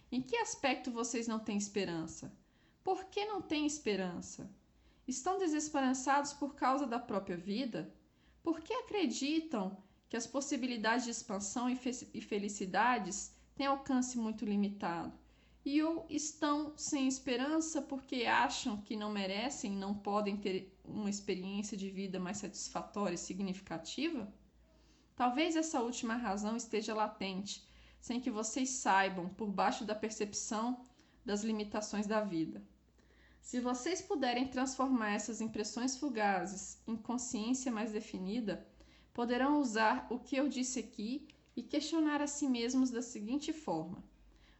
Em 0.09 0.21
que 0.21 0.37
aspecto 0.37 0.91
vocês 0.91 1.27
não 1.27 1.39
têm 1.39 1.57
esperança? 1.57 2.33
Por 2.83 3.05
que 3.05 3.25
não 3.25 3.41
têm 3.41 3.65
esperança? 3.65 4.49
Estão 5.05 5.37
desesperançados 5.37 6.31
por 6.31 6.55
causa 6.55 6.87
da 6.87 6.99
própria 6.99 7.35
vida? 7.35 7.93
Por 8.41 8.61
que 8.61 8.73
acreditam 8.73 9.77
que 10.07 10.17
as 10.17 10.25
possibilidades 10.25 11.05
de 11.05 11.11
expansão 11.11 11.69
e, 11.69 11.75
fe 11.75 11.91
e 12.13 12.21
felicidades 12.21 13.35
têm 13.55 13.67
alcance 13.67 14.17
muito 14.17 14.45
limitado? 14.45 15.13
E 15.65 15.83
ou 15.83 16.05
estão 16.09 16.73
sem 16.77 17.07
esperança 17.07 17.81
porque 17.81 18.25
acham 18.25 18.81
que 18.81 18.95
não 18.95 19.11
merecem, 19.11 19.71
não 19.71 19.93
podem 19.93 20.37
ter 20.37 20.75
uma 20.85 21.09
experiência 21.09 21.77
de 21.77 21.91
vida 21.91 22.19
mais 22.19 22.37
satisfatória 22.37 23.15
e 23.15 23.17
significativa? 23.17 24.33
Talvez 25.15 25.57
essa 25.57 25.81
última 25.81 26.15
razão 26.15 26.55
esteja 26.55 26.93
latente, 26.93 27.67
sem 27.99 28.21
que 28.21 28.31
vocês 28.31 28.69
saibam, 28.69 29.27
por 29.27 29.51
baixo 29.51 29.83
da 29.83 29.93
percepção 29.93 30.81
das 31.25 31.43
limitações 31.43 32.07
da 32.07 32.21
vida. 32.21 32.63
Se 33.49 33.59
vocês 33.59 33.99
puderem 33.99 34.47
transformar 34.47 35.13
essas 35.13 35.41
impressões 35.41 35.97
fugazes 35.97 36.77
em 36.85 36.95
consciência 36.95 37.71
mais 37.71 37.91
definida, 37.91 38.63
poderão 39.11 39.59
usar 39.59 40.05
o 40.11 40.19
que 40.19 40.35
eu 40.35 40.47
disse 40.47 40.79
aqui 40.79 41.27
e 41.55 41.63
questionar 41.63 42.21
a 42.21 42.27
si 42.27 42.47
mesmos 42.47 42.91
da 42.91 43.01
seguinte 43.01 43.51
forma: 43.51 44.03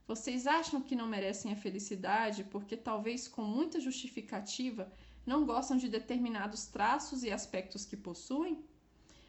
Vocês 0.08 0.48
acham 0.48 0.82
que 0.82 0.96
não 0.96 1.06
merecem 1.06 1.52
a 1.52 1.56
felicidade 1.56 2.44
porque, 2.46 2.76
talvez 2.76 3.28
com 3.28 3.44
muita 3.44 3.80
justificativa, 3.80 4.92
não 5.24 5.46
gostam 5.46 5.78
de 5.78 5.88
determinados 5.88 6.66
traços 6.66 7.22
e 7.22 7.30
aspectos 7.30 7.86
que 7.86 7.96
possuem? 7.96 8.66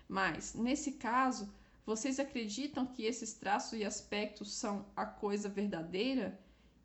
Mas, 0.08 0.54
nesse 0.54 0.92
caso, 0.92 1.52
vocês 1.84 2.18
acreditam 2.18 2.86
que 2.86 3.04
esses 3.04 3.34
traços 3.34 3.78
e 3.78 3.84
aspectos 3.84 4.54
são 4.54 4.86
a 4.96 5.04
coisa 5.04 5.50
verdadeira? 5.50 6.40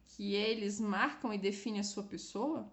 Que 0.07 0.33
eles 0.33 0.79
marcam 0.79 1.33
e 1.33 1.37
definem 1.37 1.79
a 1.79 1.83
sua 1.83 2.03
pessoa? 2.03 2.71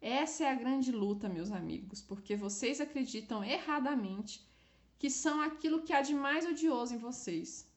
Essa 0.00 0.44
é 0.44 0.50
a 0.50 0.54
grande 0.54 0.92
luta, 0.92 1.28
meus 1.28 1.50
amigos, 1.50 2.00
porque 2.00 2.36
vocês 2.36 2.80
acreditam 2.80 3.42
erradamente 3.42 4.46
que 4.98 5.10
são 5.10 5.40
aquilo 5.40 5.82
que 5.82 5.92
há 5.92 6.00
de 6.00 6.14
mais 6.14 6.44
odioso 6.46 6.94
em 6.94 6.98
vocês. 6.98 7.68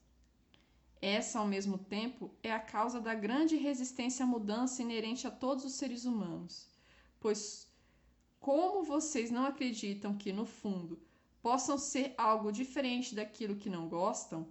Essa, 1.02 1.40
ao 1.40 1.48
mesmo 1.48 1.80
tempo, 1.80 2.32
é 2.44 2.52
a 2.52 2.60
causa 2.60 3.02
da 3.02 3.16
grande 3.16 3.56
resistência 3.56 4.24
à 4.24 4.28
mudança 4.28 4.84
inerente 4.84 5.26
a 5.26 5.32
todos 5.32 5.66
os 5.66 5.74
seres 5.74 6.06
humanos. 6.06 6.68
Pois, 7.20 7.68
como 8.40 8.84
vocês 8.84 9.32
não 9.32 9.46
acreditam 9.46 10.16
que, 10.16 10.32
no 10.32 10.46
fundo, 10.46 11.00
possam 11.42 11.78
ser 11.78 12.14
algo 12.18 12.52
diferente 12.52 13.16
daquilo 13.16 13.56
que 13.56 13.70
não 13.70 13.90
gostam, 13.90 14.48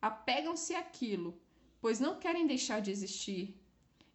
apegam-se 0.00 0.74
àquilo, 0.74 1.38
pois 1.84 2.00
não 2.00 2.18
querem 2.18 2.46
deixar 2.46 2.80
de 2.80 2.90
existir. 2.90 3.60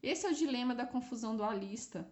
Esse 0.02 0.26
é 0.26 0.32
o 0.32 0.34
dilema 0.34 0.74
da 0.74 0.88
confusão 0.88 1.38
dualista. 1.38 2.12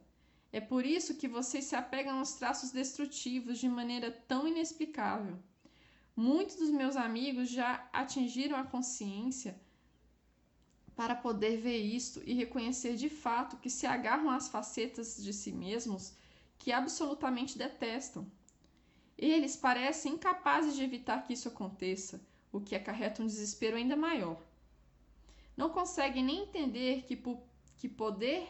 É 0.52 0.62
por 0.62 0.86
isso 0.86 1.16
que 1.16 1.28
vocês 1.28 1.66
se 1.66 1.76
apegam 1.76 2.20
aos 2.20 2.34
traços 2.34 2.70
destrutivos 2.70 3.58
de 3.58 3.68
maneira 3.68 4.12
tão 4.28 4.48
inexplicável. 4.48 5.36
Muitos 6.16 6.58
dos 6.58 6.70
meus 6.70 6.96
amigos 6.96 7.50
já 7.50 7.90
atingiram 7.92 8.56
a 8.56 8.66
consciência 8.66 9.60
para 10.96 11.16
poder 11.16 11.58
ver 11.58 11.80
isto 11.80 12.22
e 12.24 12.36
reconhecer 12.36 12.96
de 12.96 13.10
fato 13.10 13.58
que 13.58 13.72
se 13.72 13.88
agarram 13.88 14.30
às 14.30 14.48
facetas 14.48 15.24
de 15.24 15.34
si 15.34 15.52
mesmos 15.52 16.14
que 16.60 16.72
absolutamente 16.72 17.58
detestam. 17.58 18.32
Eles 19.18 19.56
parecem 19.56 20.14
incapazes 20.14 20.76
de 20.76 20.84
evitar 20.84 21.24
que 21.24 21.34
isso 21.34 21.48
aconteça, 21.48 22.22
o 22.52 22.62
que 22.62 22.76
acarreta 22.76 23.24
um 23.24 23.26
desespero 23.26 23.76
ainda 23.76 23.96
maior. 23.96 24.47
Não 25.58 25.70
conseguem 25.70 26.24
nem 26.24 26.44
entender 26.44 27.04
que, 27.08 27.20
que 27.78 27.90
poder 27.90 28.48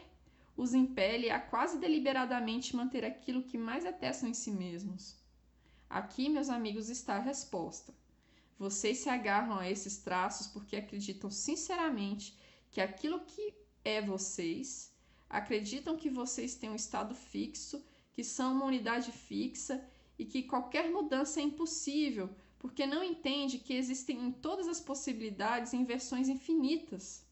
os 0.57 0.73
impele 0.73 1.29
a 1.29 1.39
quase 1.39 1.79
deliberadamente 1.79 2.75
manter 2.75 3.05
aquilo 3.05 3.43
que 3.43 3.57
mais 3.57 3.85
detestam 3.85 4.27
em 4.27 4.33
si 4.33 4.51
mesmos. 4.51 5.15
Aqui, 5.89 6.27
meus 6.27 6.49
amigos, 6.49 6.89
está 6.89 7.15
a 7.15 7.21
resposta. 7.21 7.93
Vocês 8.59 8.97
se 8.97 9.09
agarram 9.09 9.57
a 9.57 9.69
esses 9.69 9.97
traços 9.99 10.47
porque 10.47 10.75
acreditam 10.75 11.29
sinceramente 11.29 12.37
que 12.69 12.81
aquilo 12.81 13.21
que 13.21 13.53
é 13.85 14.01
vocês, 14.01 14.91
acreditam 15.29 15.95
que 15.95 16.09
vocês 16.09 16.55
têm 16.55 16.71
um 16.71 16.75
estado 16.75 17.15
fixo, 17.15 17.81
que 18.11 18.23
são 18.23 18.53
uma 18.53 18.65
unidade 18.65 19.11
fixa 19.11 19.81
e 20.19 20.25
que 20.25 20.43
qualquer 20.43 20.89
mudança 20.89 21.39
é 21.39 21.43
impossível, 21.43 22.29
porque 22.59 22.85
não 22.85 23.03
entende 23.03 23.59
que 23.59 23.73
existem 23.73 24.19
em 24.19 24.31
todas 24.31 24.67
as 24.67 24.79
possibilidades 24.79 25.73
em 25.73 25.83
versões 25.83 26.27
infinitas. 26.27 27.25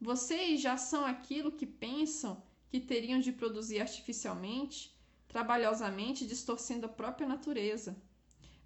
Vocês 0.00 0.60
já 0.60 0.76
são 0.76 1.04
aquilo 1.04 1.52
que 1.52 1.66
pensam 1.66 2.42
que 2.68 2.80
teriam 2.80 3.20
de 3.20 3.32
produzir 3.32 3.80
artificialmente, 3.80 4.94
trabalhosamente, 5.28 6.26
distorcendo 6.26 6.86
a 6.86 6.88
própria 6.88 7.26
natureza. 7.26 7.96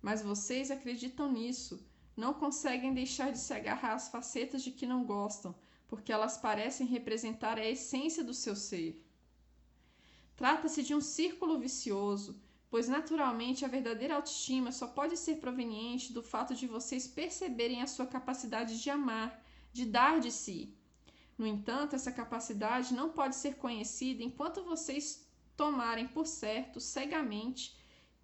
Mas 0.00 0.22
vocês 0.22 0.70
acreditam 0.70 1.30
nisso, 1.30 1.84
não 2.16 2.32
conseguem 2.32 2.94
deixar 2.94 3.32
de 3.32 3.38
se 3.38 3.52
agarrar 3.52 3.94
às 3.94 4.08
facetas 4.08 4.62
de 4.62 4.70
que 4.70 4.86
não 4.86 5.04
gostam, 5.04 5.54
porque 5.86 6.12
elas 6.12 6.36
parecem 6.36 6.86
representar 6.86 7.58
a 7.58 7.66
essência 7.66 8.22
do 8.22 8.34
seu 8.34 8.54
ser. 8.54 9.04
Trata-se 10.36 10.82
de 10.82 10.94
um 10.94 11.00
círculo 11.00 11.58
vicioso 11.58 12.40
pois 12.70 12.88
naturalmente 12.88 13.64
a 13.64 13.68
verdadeira 13.68 14.16
autoestima 14.16 14.70
só 14.70 14.86
pode 14.86 15.16
ser 15.16 15.36
proveniente 15.36 16.12
do 16.12 16.22
fato 16.22 16.54
de 16.54 16.66
vocês 16.66 17.06
perceberem 17.06 17.82
a 17.82 17.86
sua 17.86 18.06
capacidade 18.06 18.82
de 18.82 18.90
amar, 18.90 19.42
de 19.72 19.86
dar 19.86 20.20
de 20.20 20.30
si. 20.30 20.74
No 21.36 21.46
entanto, 21.46 21.94
essa 21.94 22.12
capacidade 22.12 22.92
não 22.92 23.10
pode 23.10 23.36
ser 23.36 23.56
conhecida 23.56 24.22
enquanto 24.22 24.64
vocês 24.64 25.26
tomarem 25.56 26.06
por 26.06 26.26
certo 26.26 26.80
cegamente 26.80 27.76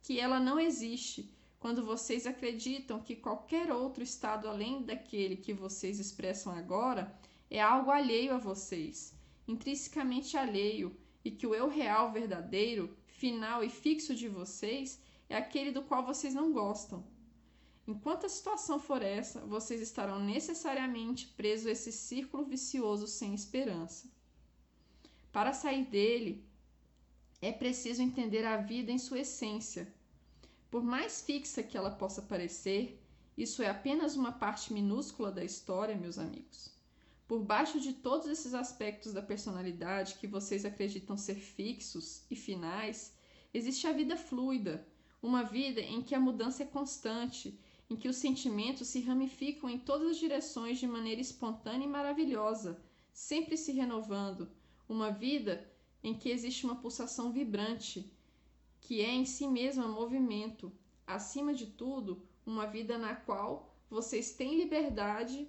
que 0.03 0.21
ela 0.21 0.39
não 0.39 0.61
existe, 0.61 1.33
quando 1.59 1.83
vocês 1.83 2.27
acreditam 2.27 3.01
que 3.01 3.17
qualquer 3.17 3.73
outro 3.73 4.03
estado 4.03 4.47
além 4.47 4.83
daquele 4.83 5.37
que 5.37 5.55
vocês 5.55 5.99
expressam 5.99 6.53
agora 6.53 7.19
é 7.51 7.59
algo 7.59 7.91
alheio 7.91 8.35
a 8.35 8.39
vocês, 8.39 9.15
intrinsecamente 9.49 10.37
alheio, 10.37 10.95
e 11.25 11.31
que 11.31 11.47
o 11.47 11.55
eu 11.55 11.69
real 11.69 12.13
verdadeiro 12.13 12.95
final 13.25 13.65
e 13.65 13.71
fixo 13.71 14.15
de 14.15 14.29
vocês 14.29 15.01
é 15.31 15.35
aquele 15.35 15.73
do 15.73 15.83
qual 15.83 16.05
vocês 16.05 16.35
não 16.35 16.53
gostam. 16.53 17.03
Enquanto 17.87 18.27
a 18.27 18.29
situação 18.29 18.79
for 18.79 19.01
essa, 19.01 19.41
vocês 19.47 19.81
estarão 19.81 20.19
necessariamente 20.21 21.29
presos 21.29 21.67
a 21.67 21.71
esse 21.71 21.91
círculo 21.91 22.45
vicioso 22.45 23.07
sem 23.07 23.33
esperança. 23.35 24.11
Para 25.33 25.55
sair 25.55 25.87
dele, 25.87 26.45
é 27.41 27.51
preciso 27.51 28.03
entender 28.03 28.45
a 28.45 28.59
vida 28.59 28.93
em 28.93 28.99
sua 28.99 29.21
essência. 29.21 29.91
Por 30.71 30.85
mais 30.85 31.23
fixa 31.23 31.63
que 31.63 31.79
ela 31.79 31.93
possa 31.93 32.21
parecer, 32.21 33.03
isso 33.39 33.63
é 33.63 33.71
apenas 33.71 34.17
uma 34.17 34.33
parte 34.33 34.71
minúscula 34.71 35.33
da 35.33 35.43
história, 35.43 35.97
meus 35.97 36.19
amigos. 36.19 36.75
Por 37.27 37.43
baixo 37.43 37.81
de 37.81 37.95
todos 37.95 38.29
esses 38.29 38.53
aspectos 38.53 39.15
da 39.15 39.23
personalidade 39.23 40.17
que 40.17 40.27
vocês 40.27 40.67
acreditam 40.67 41.17
ser 41.17 41.37
fixos 41.37 42.23
e 42.31 42.37
finais, 42.37 43.14
existe 43.55 43.87
a 43.87 43.93
vida 43.93 44.17
fluida, 44.17 44.87
uma 45.23 45.45
vida 45.45 45.81
em 45.81 46.03
que 46.03 46.15
a 46.15 46.21
mudança 46.21 46.65
é 46.65 46.67
constante, 46.67 47.59
em 47.89 47.97
que 47.97 48.09
os 48.09 48.17
sentimentos 48.17 48.89
se 48.89 49.01
ramificam 49.01 49.71
em 49.71 49.79
todas 49.79 50.09
as 50.11 50.17
direções 50.17 50.79
de 50.79 50.87
maneira 50.87 51.21
espontânea 51.21 51.87
e 51.87 51.89
maravilhosa, 51.89 52.83
sempre 53.13 53.57
se 53.57 53.73
renovando, 53.73 54.51
uma 54.89 55.11
vida 55.11 55.67
em 56.03 56.13
que 56.13 56.29
existe 56.29 56.67
uma 56.67 56.77
pulsação 56.77 57.33
vibrante, 57.33 58.13
que 58.81 59.01
é 59.01 59.11
em 59.11 59.25
si 59.25 59.47
mesma 59.47 59.89
movimento, 59.89 60.71
acima 61.07 61.55
de 61.55 61.67
tudo, 61.67 62.23
uma 62.45 62.67
vida 62.67 62.99
na 62.99 63.15
qual 63.15 63.75
vocês 63.89 64.33
têm 64.33 64.59
liberdade 64.59 65.49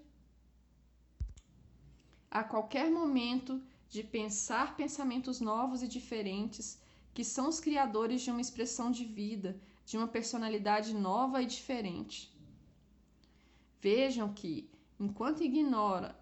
a 2.29 2.43
qualquer 2.43 2.91
momento 2.91 3.61
de 3.89 4.03
pensar 4.03 4.75
pensamentos 4.75 5.39
novos 5.39 5.81
e 5.81 5.87
diferentes, 5.87 6.79
que 7.15 7.23
são 7.23 7.47
os 7.47 7.61
criadores 7.61 8.21
de 8.21 8.29
uma 8.29 8.41
expressão 8.41 8.91
de 8.91 9.05
vida, 9.05 9.57
de 9.85 9.95
uma 9.95 10.05
personalidade 10.05 10.93
nova 10.93 11.41
e 11.41 11.45
diferente. 11.45 12.29
Vejam 13.79 14.33
que, 14.33 14.69
enquanto 14.99 15.41
ignora, 15.41 16.13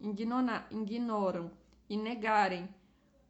ignora, 0.00 0.66
ignoram 0.70 1.50
e 1.90 1.96
negarem 1.96 2.66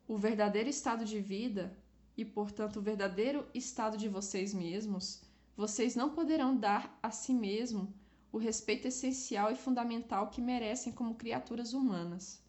o 0.06 0.16
verdadeiro 0.16 0.68
estado 0.68 1.04
de 1.04 1.20
vida 1.20 1.76
e, 2.16 2.24
portanto, 2.24 2.76
o 2.76 2.82
verdadeiro 2.82 3.44
estado 3.52 3.98
de 3.98 4.08
vocês 4.08 4.54
mesmos, 4.54 5.24
vocês 5.56 5.96
não 5.96 6.10
poderão 6.10 6.56
dar 6.56 6.96
a 7.02 7.10
si 7.10 7.34
mesmo 7.34 7.92
o 8.30 8.38
respeito 8.38 8.86
essencial 8.86 9.50
e 9.50 9.56
fundamental 9.56 10.28
que 10.28 10.40
merecem 10.40 10.92
como 10.92 11.16
criaturas 11.16 11.72
humanas. 11.72 12.40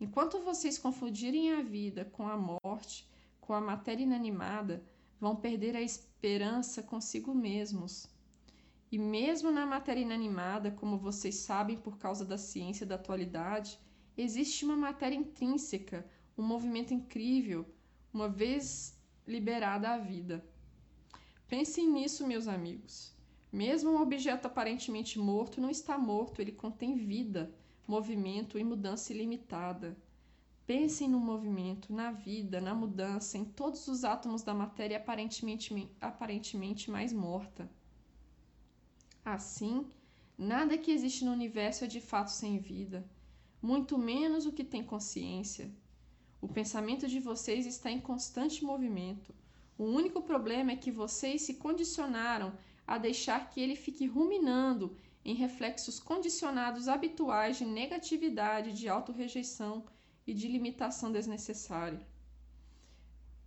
Enquanto 0.00 0.40
vocês 0.40 0.78
confundirem 0.78 1.52
a 1.52 1.62
vida 1.62 2.06
com 2.06 2.26
a 2.26 2.38
morte, 2.38 3.06
com 3.46 3.54
a 3.54 3.60
matéria 3.60 4.02
inanimada, 4.02 4.84
vão 5.20 5.36
perder 5.36 5.76
a 5.76 5.80
esperança 5.80 6.82
consigo 6.82 7.32
mesmos. 7.32 8.08
E 8.90 8.98
mesmo 8.98 9.52
na 9.52 9.64
matéria 9.64 10.00
inanimada, 10.00 10.72
como 10.72 10.98
vocês 10.98 11.36
sabem 11.36 11.76
por 11.76 11.96
causa 11.96 12.24
da 12.24 12.36
ciência 12.36 12.84
da 12.84 12.96
atualidade, 12.96 13.78
existe 14.16 14.64
uma 14.64 14.76
matéria 14.76 15.14
intrínseca, 15.14 16.04
um 16.36 16.42
movimento 16.42 16.92
incrível, 16.92 17.64
uma 18.12 18.28
vez 18.28 18.98
liberada 19.26 19.90
à 19.90 19.98
vida. 19.98 20.44
Pensem 21.46 21.88
nisso, 21.88 22.26
meus 22.26 22.48
amigos. 22.48 23.14
Mesmo 23.52 23.90
um 23.90 24.02
objeto 24.02 24.46
aparentemente 24.46 25.20
morto 25.20 25.60
não 25.60 25.70
está 25.70 25.96
morto, 25.96 26.40
ele 26.40 26.50
contém 26.50 26.96
vida, 26.96 27.54
movimento 27.86 28.58
e 28.58 28.64
mudança 28.64 29.12
ilimitada. 29.12 29.96
Pensem 30.66 31.08
no 31.08 31.20
movimento, 31.20 31.92
na 31.92 32.10
vida, 32.10 32.60
na 32.60 32.74
mudança, 32.74 33.38
em 33.38 33.44
todos 33.44 33.86
os 33.86 34.02
átomos 34.02 34.42
da 34.42 34.52
matéria 34.52 34.96
aparentemente, 34.96 35.88
aparentemente 36.00 36.90
mais 36.90 37.12
morta. 37.12 37.70
Assim, 39.24 39.86
nada 40.36 40.76
que 40.76 40.90
existe 40.90 41.24
no 41.24 41.30
universo 41.30 41.84
é 41.84 41.86
de 41.86 42.00
fato 42.00 42.32
sem 42.32 42.58
vida, 42.58 43.08
muito 43.62 43.96
menos 43.96 44.44
o 44.44 44.52
que 44.52 44.64
tem 44.64 44.82
consciência. 44.82 45.70
O 46.40 46.48
pensamento 46.48 47.06
de 47.06 47.20
vocês 47.20 47.64
está 47.64 47.88
em 47.88 48.00
constante 48.00 48.64
movimento. 48.64 49.32
O 49.78 49.84
único 49.84 50.20
problema 50.22 50.72
é 50.72 50.76
que 50.76 50.90
vocês 50.90 51.42
se 51.42 51.54
condicionaram 51.54 52.52
a 52.84 52.98
deixar 52.98 53.50
que 53.50 53.60
ele 53.60 53.76
fique 53.76 54.06
ruminando 54.06 54.96
em 55.24 55.34
reflexos 55.34 56.00
condicionados 56.00 56.88
habituais 56.88 57.56
de 57.56 57.64
negatividade, 57.64 58.72
de 58.72 58.88
autorrejeição 58.88 59.84
e 60.26 60.34
de 60.34 60.48
limitação 60.48 61.12
desnecessária. 61.12 62.00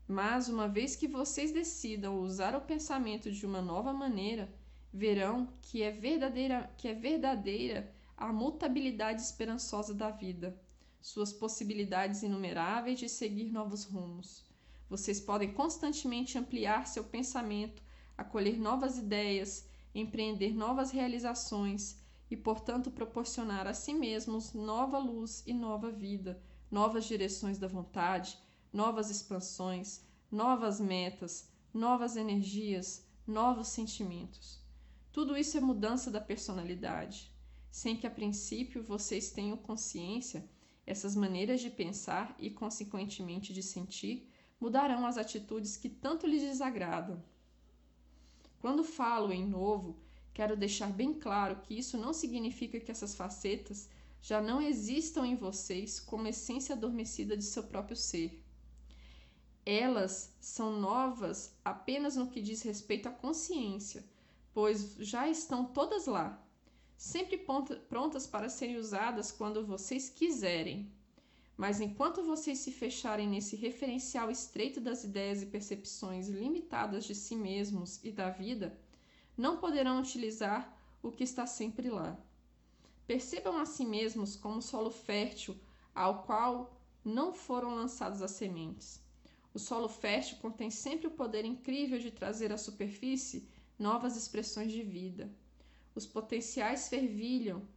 Mas, 0.08 0.48
uma 0.48 0.68
vez 0.68 0.96
que 0.96 1.08
vocês 1.08 1.52
decidam 1.52 2.20
usar 2.22 2.56
o 2.56 2.62
pensamento 2.62 3.32
de 3.32 3.46
uma 3.46 3.62
nova 3.62 3.94
maneira, 3.94 4.52
verão 4.92 5.48
que 5.62 5.84
é 5.84 5.92
verdadeira, 5.92 6.74
que 6.78 6.88
é 6.88 6.94
verdadeira 6.94 7.94
a 8.18 8.34
mutabilidade 8.34 9.22
esperançosa 9.22 9.94
da 9.94 10.10
vida, 10.10 10.60
suas 11.02 11.32
possibilidades 11.32 12.24
inumeráveis 12.24 13.00
de 13.00 13.08
seguir 13.08 13.52
novos 13.52 13.84
rumos. 13.84 14.44
Vocês 14.90 15.20
podem 15.20 15.54
constantemente 15.54 16.38
ampliar 16.38 16.88
seu 16.88 17.04
pensamento, 17.04 17.84
acolher 18.18 18.60
novas 18.60 18.98
ideias, 18.98 19.70
empreender 19.94 20.54
novas 20.54 20.92
realizações 20.92 21.98
e, 22.30 22.36
portanto, 22.36 22.92
proporcionar 22.92 23.68
a 23.68 23.74
si 23.74 23.94
mesmos 23.94 24.54
nova 24.54 24.98
luz 24.98 25.44
e 25.46 25.54
nova 25.54 25.92
vida, 25.92 26.42
novas 26.70 27.06
direções 27.06 27.58
da 27.58 27.68
vontade, 27.68 28.38
novas 28.72 29.10
expansões, 29.10 30.02
novas 30.32 30.80
metas, 30.80 31.50
novas 31.74 32.16
energias, 32.16 33.06
novos 33.26 33.68
sentimentos. 33.68 34.60
Tudo 35.12 35.38
isso 35.38 35.58
é 35.58 35.62
mudança 35.62 36.12
da 36.12 36.22
personalidade. 36.22 37.32
Sem 37.72 37.96
que 37.96 38.08
a 38.08 38.12
princípio 38.12 38.84
vocês 38.84 39.32
tenham 39.32 39.58
consciência, 39.58 40.48
essas 40.86 41.16
maneiras 41.16 41.62
de 41.62 41.70
pensar 41.70 42.36
e, 42.40 42.50
consequentemente, 42.50 43.54
de 43.54 43.62
sentir 43.62 44.32
mudarão 44.60 45.06
as 45.06 45.18
atitudes 45.18 45.78
que 45.78 45.88
tanto 45.88 46.28
lhes 46.28 46.42
desagradam. 46.42 47.24
Quando 48.60 48.84
falo 48.84 49.32
em 49.32 49.46
novo, 49.48 49.98
quero 50.34 50.58
deixar 50.58 50.92
bem 50.92 51.14
claro 51.14 51.62
que 51.62 51.78
isso 51.78 51.98
não 51.98 52.12
significa 52.12 52.80
que 52.80 52.92
essas 52.92 53.16
facetas 53.16 53.88
já 54.22 54.42
não 54.42 54.62
existam 54.62 55.26
em 55.26 55.36
vocês 55.36 56.00
como 56.00 56.28
essência 56.28 56.76
adormecida 56.76 57.38
de 57.38 57.44
seu 57.44 57.64
próprio 57.64 57.96
ser. 57.96 58.44
Elas 59.66 60.36
são 60.40 60.80
novas 60.80 61.56
apenas 61.64 62.16
no 62.16 62.28
que 62.28 62.42
diz 62.42 62.62
respeito 62.62 63.08
à 63.08 63.12
consciência, 63.12 64.04
pois 64.54 64.96
já 65.00 65.30
estão 65.30 65.66
todas 65.66 66.06
lá, 66.06 66.44
sempre 66.98 67.46
prontas 67.88 68.28
para 68.28 68.50
serem 68.50 68.78
usadas 68.78 69.32
quando 69.32 69.66
vocês 69.66 70.10
quiserem. 70.10 70.92
Mas 71.56 71.82
enquanto 71.82 72.24
vocês 72.24 72.60
se 72.60 72.72
fecharem 72.72 73.28
nesse 73.28 73.56
referencial 73.56 74.32
estreito 74.32 74.80
das 74.80 75.04
ideias 75.04 75.42
e 75.42 75.46
percepções 75.46 76.28
limitadas 76.30 77.04
de 77.04 77.14
si 77.14 77.36
mesmos 77.36 78.00
e 78.04 78.12
da 78.12 78.30
vida, 78.30 78.78
não 79.38 79.58
poderão 79.58 80.00
utilizar 80.00 80.78
o 81.02 81.12
que 81.12 81.24
está 81.24 81.46
sempre 81.46 81.90
lá. 81.90 82.18
Percebam 83.10 83.58
a 83.58 83.66
si 83.66 83.88
mesmos 83.88 84.36
como 84.36 84.62
solo 84.62 84.92
fértil 84.92 85.58
ao 85.96 86.22
qual 86.26 86.80
não 87.04 87.34
foram 87.34 87.74
lançadas 87.74 88.22
as 88.22 88.30
sementes. 88.30 89.02
O 89.52 89.58
solo 89.58 89.90
fértil 89.90 90.38
contém 90.38 90.70
sempre 90.70 91.08
o 91.08 91.12
poder 91.18 91.44
incrível 91.44 91.98
de 91.98 92.12
trazer 92.12 92.54
à 92.54 92.58
superfície 92.58 93.50
novas 93.80 94.16
expressões 94.16 94.72
de 94.72 94.84
vida. 94.84 95.28
Os 95.96 96.06
potenciais 96.06 96.88
fervilham, 96.88 97.68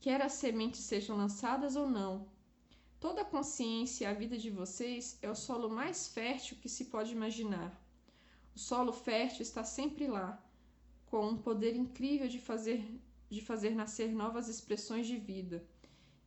quer 0.00 0.20
as 0.20 0.32
sementes 0.32 0.80
sejam 0.80 1.16
lançadas 1.16 1.76
ou 1.76 1.88
não. 1.88 2.26
Toda 2.98 3.22
a 3.22 3.24
consciência 3.24 4.06
e 4.06 4.06
a 4.08 4.12
vida 4.12 4.36
de 4.36 4.50
vocês 4.50 5.16
é 5.22 5.30
o 5.30 5.36
solo 5.36 5.70
mais 5.70 6.08
fértil 6.08 6.56
que 6.60 6.68
se 6.68 6.86
pode 6.86 7.12
imaginar. 7.12 7.80
O 8.56 8.58
solo 8.58 8.92
fértil 8.92 9.42
está 9.42 9.62
sempre 9.62 10.08
lá, 10.08 10.44
com 11.06 11.28
um 11.28 11.38
poder 11.38 11.76
incrível 11.76 12.26
de 12.26 12.40
fazer 12.40 12.84
de 13.34 13.42
fazer 13.42 13.74
nascer 13.74 14.12
novas 14.12 14.48
expressões 14.48 15.06
de 15.06 15.16
vida. 15.18 15.66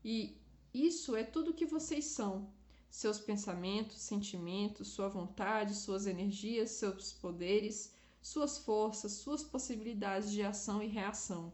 E 0.03 0.37
isso 0.73 1.15
é 1.15 1.23
tudo 1.23 1.53
que 1.53 1.65
vocês 1.65 2.05
são: 2.05 2.49
seus 2.89 3.17
pensamentos, 3.17 3.97
sentimentos, 3.97 4.89
sua 4.89 5.07
vontade, 5.07 5.73
suas 5.73 6.05
energias, 6.05 6.71
seus 6.71 7.13
poderes, 7.13 7.93
suas 8.21 8.57
forças, 8.57 9.13
suas 9.13 9.43
possibilidades 9.43 10.31
de 10.31 10.43
ação 10.43 10.83
e 10.83 10.87
reação. 10.87 11.53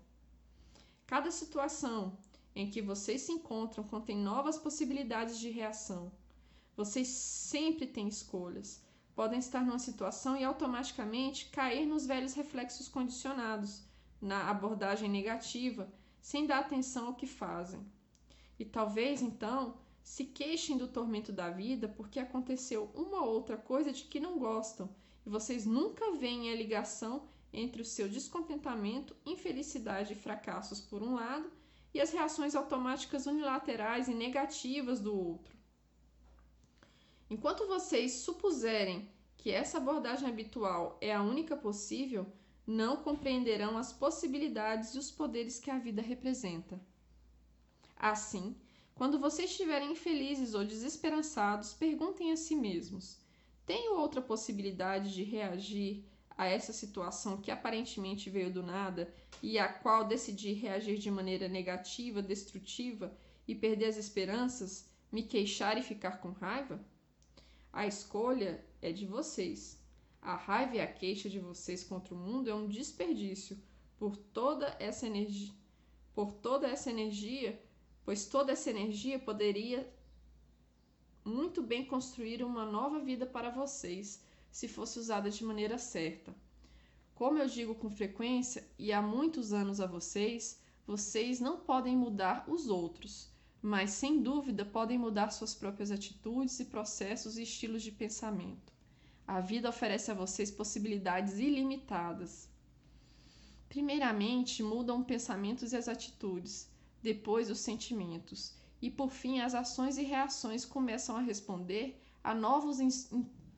Cada 1.06 1.32
situação 1.32 2.18
em 2.56 2.70
que 2.70 2.82
vocês 2.82 3.22
se 3.22 3.32
encontram 3.32 3.84
contém 3.84 4.18
novas 4.18 4.58
possibilidades 4.58 5.40
de 5.40 5.50
reação. 5.50 6.12
Vocês 6.76 7.08
sempre 7.08 7.86
têm 7.86 8.08
escolhas. 8.08 8.82
Podem 9.16 9.38
estar 9.38 9.64
numa 9.64 9.78
situação 9.78 10.36
e 10.36 10.44
automaticamente 10.44 11.50
cair 11.50 11.86
nos 11.86 12.08
velhos 12.08 12.34
reflexos 12.34 12.88
condicionados 12.88 13.84
na 14.24 14.50
abordagem 14.50 15.10
negativa, 15.10 15.94
sem 16.22 16.48
dar 16.48 16.60
atenção 16.60 17.08
ao 17.08 17.16
que 17.16 17.28
fazem. 17.28 17.86
E 18.58 18.64
talvez 18.64 19.22
então 19.22 19.78
se 20.02 20.24
queixem 20.24 20.78
do 20.78 20.88
tormento 20.88 21.34
da 21.34 21.50
vida 21.50 21.90
porque 21.90 22.20
aconteceu 22.20 22.90
uma 22.96 23.22
ou 23.22 23.34
outra 23.34 23.58
coisa 23.58 23.92
de 23.92 24.06
que 24.06 24.22
não 24.22 24.40
gostam 24.40 24.90
e 25.26 25.30
vocês 25.30 25.66
nunca 25.66 26.14
veem 26.14 26.52
a 26.52 26.56
ligação 26.56 27.28
entre 27.52 27.82
o 27.82 27.86
seu 27.86 28.08
descontentamento, 28.08 29.14
infelicidade 29.26 30.14
e 30.14 30.16
fracassos 30.16 30.80
por 30.80 31.04
um 31.04 31.16
lado 31.16 31.52
e 31.94 32.00
as 32.00 32.12
reações 32.12 32.56
automáticas 32.56 33.26
unilaterais 33.26 34.08
e 34.08 34.14
negativas 34.14 35.02
do 35.02 35.14
outro. 35.16 35.54
Enquanto 37.30 37.68
vocês 37.68 38.14
supuserem 38.14 39.10
que 39.36 39.52
essa 39.52 39.78
abordagem 39.78 40.30
habitual 40.30 40.98
é 41.02 41.14
a 41.14 41.22
única 41.22 41.58
possível, 41.58 42.26
não 42.66 42.98
compreenderão 42.98 43.78
as 43.78 43.92
possibilidades 43.92 44.96
e 44.96 45.00
os 45.00 45.12
poderes 45.12 45.60
que 45.60 45.70
a 45.70 45.78
vida 45.78 46.02
representa. 46.02 46.80
Assim, 47.96 48.56
quando 48.96 49.20
vocês 49.20 49.52
estiverem 49.52 49.92
infelizes 49.92 50.54
ou 50.54 50.64
desesperançados, 50.64 51.74
perguntem 51.74 52.32
a 52.32 52.38
si 52.38 52.56
mesmos: 52.56 53.18
tenho 53.66 53.98
outra 53.98 54.22
possibilidade 54.22 55.14
de 55.14 55.24
reagir 55.24 56.06
a 56.38 56.46
essa 56.46 56.74
situação 56.74 57.38
que 57.38 57.52
aparentemente 57.52 58.30
veio 58.30 58.52
do 58.52 58.64
nada 58.64 59.14
e 59.42 59.60
a 59.60 59.68
qual 59.68 60.06
decidi 60.06 60.54
reagir 60.54 60.98
de 60.98 61.12
maneira 61.12 61.48
negativa, 61.48 62.22
destrutiva 62.22 63.16
e 63.48 63.54
perder 63.54 63.86
as 63.86 63.98
esperanças, 63.98 64.90
me 65.12 65.24
queixar 65.24 65.78
e 65.78 65.84
ficar 65.84 66.20
com 66.20 66.32
raiva? 66.32 66.80
A 67.72 67.86
escolha 67.88 68.64
é 68.82 68.92
de 68.92 69.06
vocês. 69.06 69.83
A 70.26 70.36
raiva 70.36 70.78
e 70.78 70.80
a 70.80 70.88
queixa 70.88 71.30
de 71.30 71.38
vocês 71.38 71.84
contra 71.84 72.14
o 72.14 72.18
mundo 72.18 72.50
é 72.50 72.56
um 72.56 72.66
desperdício 72.66 73.62
por 74.00 74.16
toda 74.16 74.74
essa 74.80 75.06
energia, 75.06 75.54
por 76.16 76.32
toda 76.32 76.66
essa 76.66 76.90
energia, 76.90 77.62
pois 78.06 78.26
toda 78.26 78.54
essa 78.54 78.70
energia 78.70 79.20
poderia 79.20 79.86
muito 81.26 81.62
bem 81.62 81.84
construir 81.84 82.42
uma 82.42 82.66
nova 82.66 83.00
vida 83.00 83.26
para 83.26 83.50
vocês, 83.50 84.24
se 84.50 84.66
fosse 84.66 84.98
usada 84.98 85.30
de 85.30 85.44
maneira 85.44 85.78
certa. 85.78 86.34
Como 87.14 87.38
eu 87.38 87.48
digo 87.48 87.76
com 87.76 87.90
frequência 87.90 88.66
e 88.80 88.94
há 88.94 89.02
muitos 89.02 89.52
anos 89.52 89.82
a 89.82 89.86
vocês, 89.86 90.62
vocês 90.88 91.42
não 91.42 91.60
podem 91.60 91.98
mudar 91.98 92.46
os 92.50 92.70
outros, 92.70 93.30
mas 93.62 93.92
sem 93.92 94.22
dúvida 94.22 94.64
podem 94.64 94.98
mudar 94.98 95.32
suas 95.32 95.54
próprias 95.54 95.92
atitudes 95.92 96.58
e 96.62 96.66
processos 96.66 97.38
e 97.38 97.44
estilos 97.44 97.84
de 97.84 97.92
pensamento. 97.92 98.73
A 99.34 99.40
vida 99.40 99.68
oferece 99.68 100.12
a 100.12 100.14
vocês 100.14 100.52
possibilidades 100.52 101.40
ilimitadas. 101.40 102.48
Primeiramente, 103.68 104.62
mudam 104.62 105.00
os 105.00 105.08
pensamentos 105.08 105.74
e 105.74 105.76
as 105.76 105.88
atitudes, 105.88 106.70
depois 107.02 107.50
os 107.50 107.58
sentimentos, 107.58 108.54
e 108.80 108.92
por 108.92 109.10
fim 109.10 109.40
as 109.40 109.56
ações 109.56 109.98
e 109.98 110.04
reações 110.04 110.66
começam 110.66 111.18
a 111.18 111.22
responder 111.22 112.00
a 112.24 112.36
novos 112.36 112.78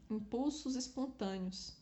impulsos 0.09 0.77
espontâneos. 0.77 1.75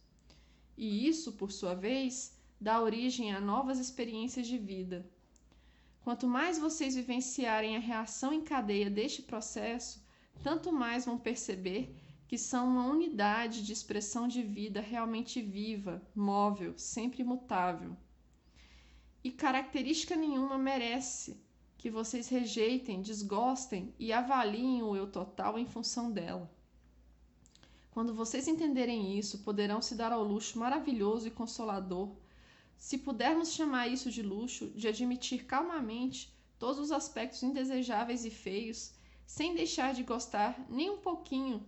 E 0.76 1.08
isso, 1.08 1.34
por 1.34 1.52
sua 1.52 1.76
vez, 1.76 2.36
dá 2.60 2.82
origem 2.82 3.32
a 3.32 3.40
novas 3.40 3.78
experiências 3.78 4.48
de 4.48 4.58
vida. 4.58 5.08
Quanto 6.04 6.26
mais 6.26 6.58
vocês 6.58 6.96
vivenciarem 6.96 7.78
a 7.78 7.80
reação 7.80 8.34
em 8.34 8.42
cadeia 8.42 8.90
deste 8.90 9.22
processo, 9.22 10.04
tanto 10.42 10.72
mais 10.72 11.06
vão 11.06 11.20
perceber 11.20 11.96
que 12.34 12.38
são 12.40 12.68
uma 12.68 12.88
unidade 12.88 13.64
de 13.64 13.72
expressão 13.72 14.28
de 14.28 14.42
vida 14.42 14.82
realmente 14.82 15.40
viva, 15.40 16.02
móvel, 16.16 16.74
sempre 16.76 17.22
imutável. 17.22 17.96
E 19.24 19.30
característica 19.30 20.16
nenhuma 20.16 20.58
merece 20.58 21.40
que 21.78 21.92
vocês 21.92 22.30
rejeitem, 22.30 23.04
desgostem 23.04 23.94
e 24.00 24.12
avaliem 24.12 24.82
o 24.82 24.96
eu 24.96 25.06
total 25.06 25.60
em 25.60 25.68
função 25.68 26.12
dela. 26.12 26.52
Quando 27.92 28.16
vocês 28.16 28.48
entenderem 28.48 29.16
isso, 29.16 29.44
poderão 29.44 29.80
se 29.80 29.94
dar 29.94 30.12
ao 30.12 30.24
luxo 30.24 30.58
maravilhoso 30.58 31.28
e 31.28 31.30
consolador, 31.30 32.16
se 32.76 32.98
pudermos 32.98 33.54
chamar 33.54 33.90
isso 33.90 34.10
de 34.10 34.24
luxo, 34.24 34.72
de 34.72 34.88
admitir 34.88 35.46
calmamente 35.46 36.34
todos 36.58 36.80
os 36.80 36.92
aspectos 36.92 37.44
indesejáveis 37.44 38.26
e 38.26 38.32
feios, 38.32 38.92
sem 39.24 39.54
deixar 39.54 39.94
de 39.94 40.02
gostar 40.02 40.60
nem 40.68 40.90
um 40.90 40.98
pouquinho 40.98 41.64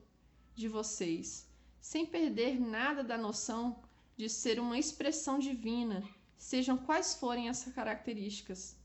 de 0.55 0.67
vocês, 0.67 1.47
sem 1.81 2.05
perder 2.05 2.59
nada 2.59 3.03
da 3.03 3.17
noção 3.17 3.83
de 4.15 4.29
ser 4.29 4.59
uma 4.59 4.79
expressão 4.79 5.37
divina, 5.37 6.03
sejam 6.37 6.77
quais 6.77 7.13
forem 7.13 7.49
essas 7.49 7.73
características. 7.73 8.77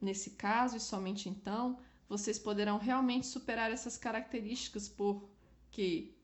Nesse 0.00 0.30
caso, 0.30 0.76
e 0.76 0.80
somente 0.80 1.28
então, 1.28 1.78
vocês 2.08 2.38
poderão 2.38 2.78
realmente 2.78 3.26
superar 3.26 3.70
essas 3.70 3.98
características, 3.98 4.88
porque, 4.88 6.14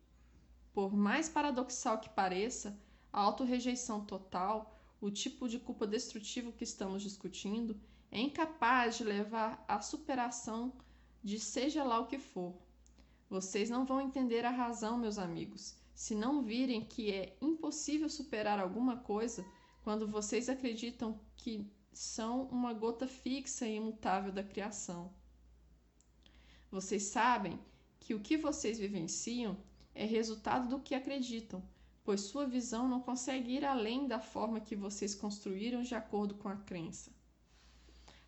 por 0.72 0.94
mais 0.94 1.28
paradoxal 1.28 1.98
que 1.98 2.08
pareça, 2.08 2.78
a 3.12 3.20
autorrejeição 3.20 4.04
total, 4.04 4.80
o 5.00 5.10
tipo 5.10 5.48
de 5.48 5.58
culpa 5.58 5.87
destrutivo 5.87 6.52
que 6.52 6.64
estamos 6.64 7.02
discutindo, 7.02 7.78
é 8.10 8.20
incapaz 8.20 8.96
de 8.96 9.04
levar 9.04 9.62
à 9.68 9.80
superação 9.80 10.72
de 11.22 11.38
seja 11.38 11.84
lá 11.84 12.00
o 12.00 12.06
que 12.06 12.18
for. 12.18 12.54
Vocês 13.28 13.70
não 13.70 13.84
vão 13.84 14.00
entender 14.00 14.44
a 14.44 14.50
razão, 14.50 14.98
meus 14.98 15.18
amigos, 15.18 15.76
se 15.94 16.14
não 16.14 16.42
virem 16.42 16.84
que 16.84 17.12
é 17.12 17.37
impossível 17.40 18.08
superar 18.08 18.58
alguma 18.58 18.98
coisa 18.98 19.44
quando 19.82 20.06
vocês 20.06 20.48
acreditam 20.48 21.18
que 21.37 21.70
são 21.92 22.44
uma 22.44 22.72
gota 22.72 23.06
fixa 23.06 23.66
e 23.66 23.76
imutável 23.76 24.32
da 24.32 24.42
criação. 24.42 25.12
Vocês 26.70 27.04
sabem 27.04 27.58
que 28.00 28.14
o 28.14 28.20
que 28.20 28.37
vocês 28.37 28.78
vivenciam 28.78 29.56
é 29.94 30.04
resultado 30.04 30.68
do 30.68 30.80
que 30.80 30.94
acreditam, 30.94 31.62
pois 32.02 32.22
sua 32.22 32.46
visão 32.46 32.88
não 32.88 33.00
consegue 33.00 33.52
ir 33.52 33.64
além 33.64 34.08
da 34.08 34.18
forma 34.18 34.60
que 34.60 34.74
vocês 34.74 35.14
construíram 35.14 35.82
de 35.82 35.94
acordo 35.94 36.34
com 36.34 36.48
a 36.48 36.56
crença. 36.56 37.12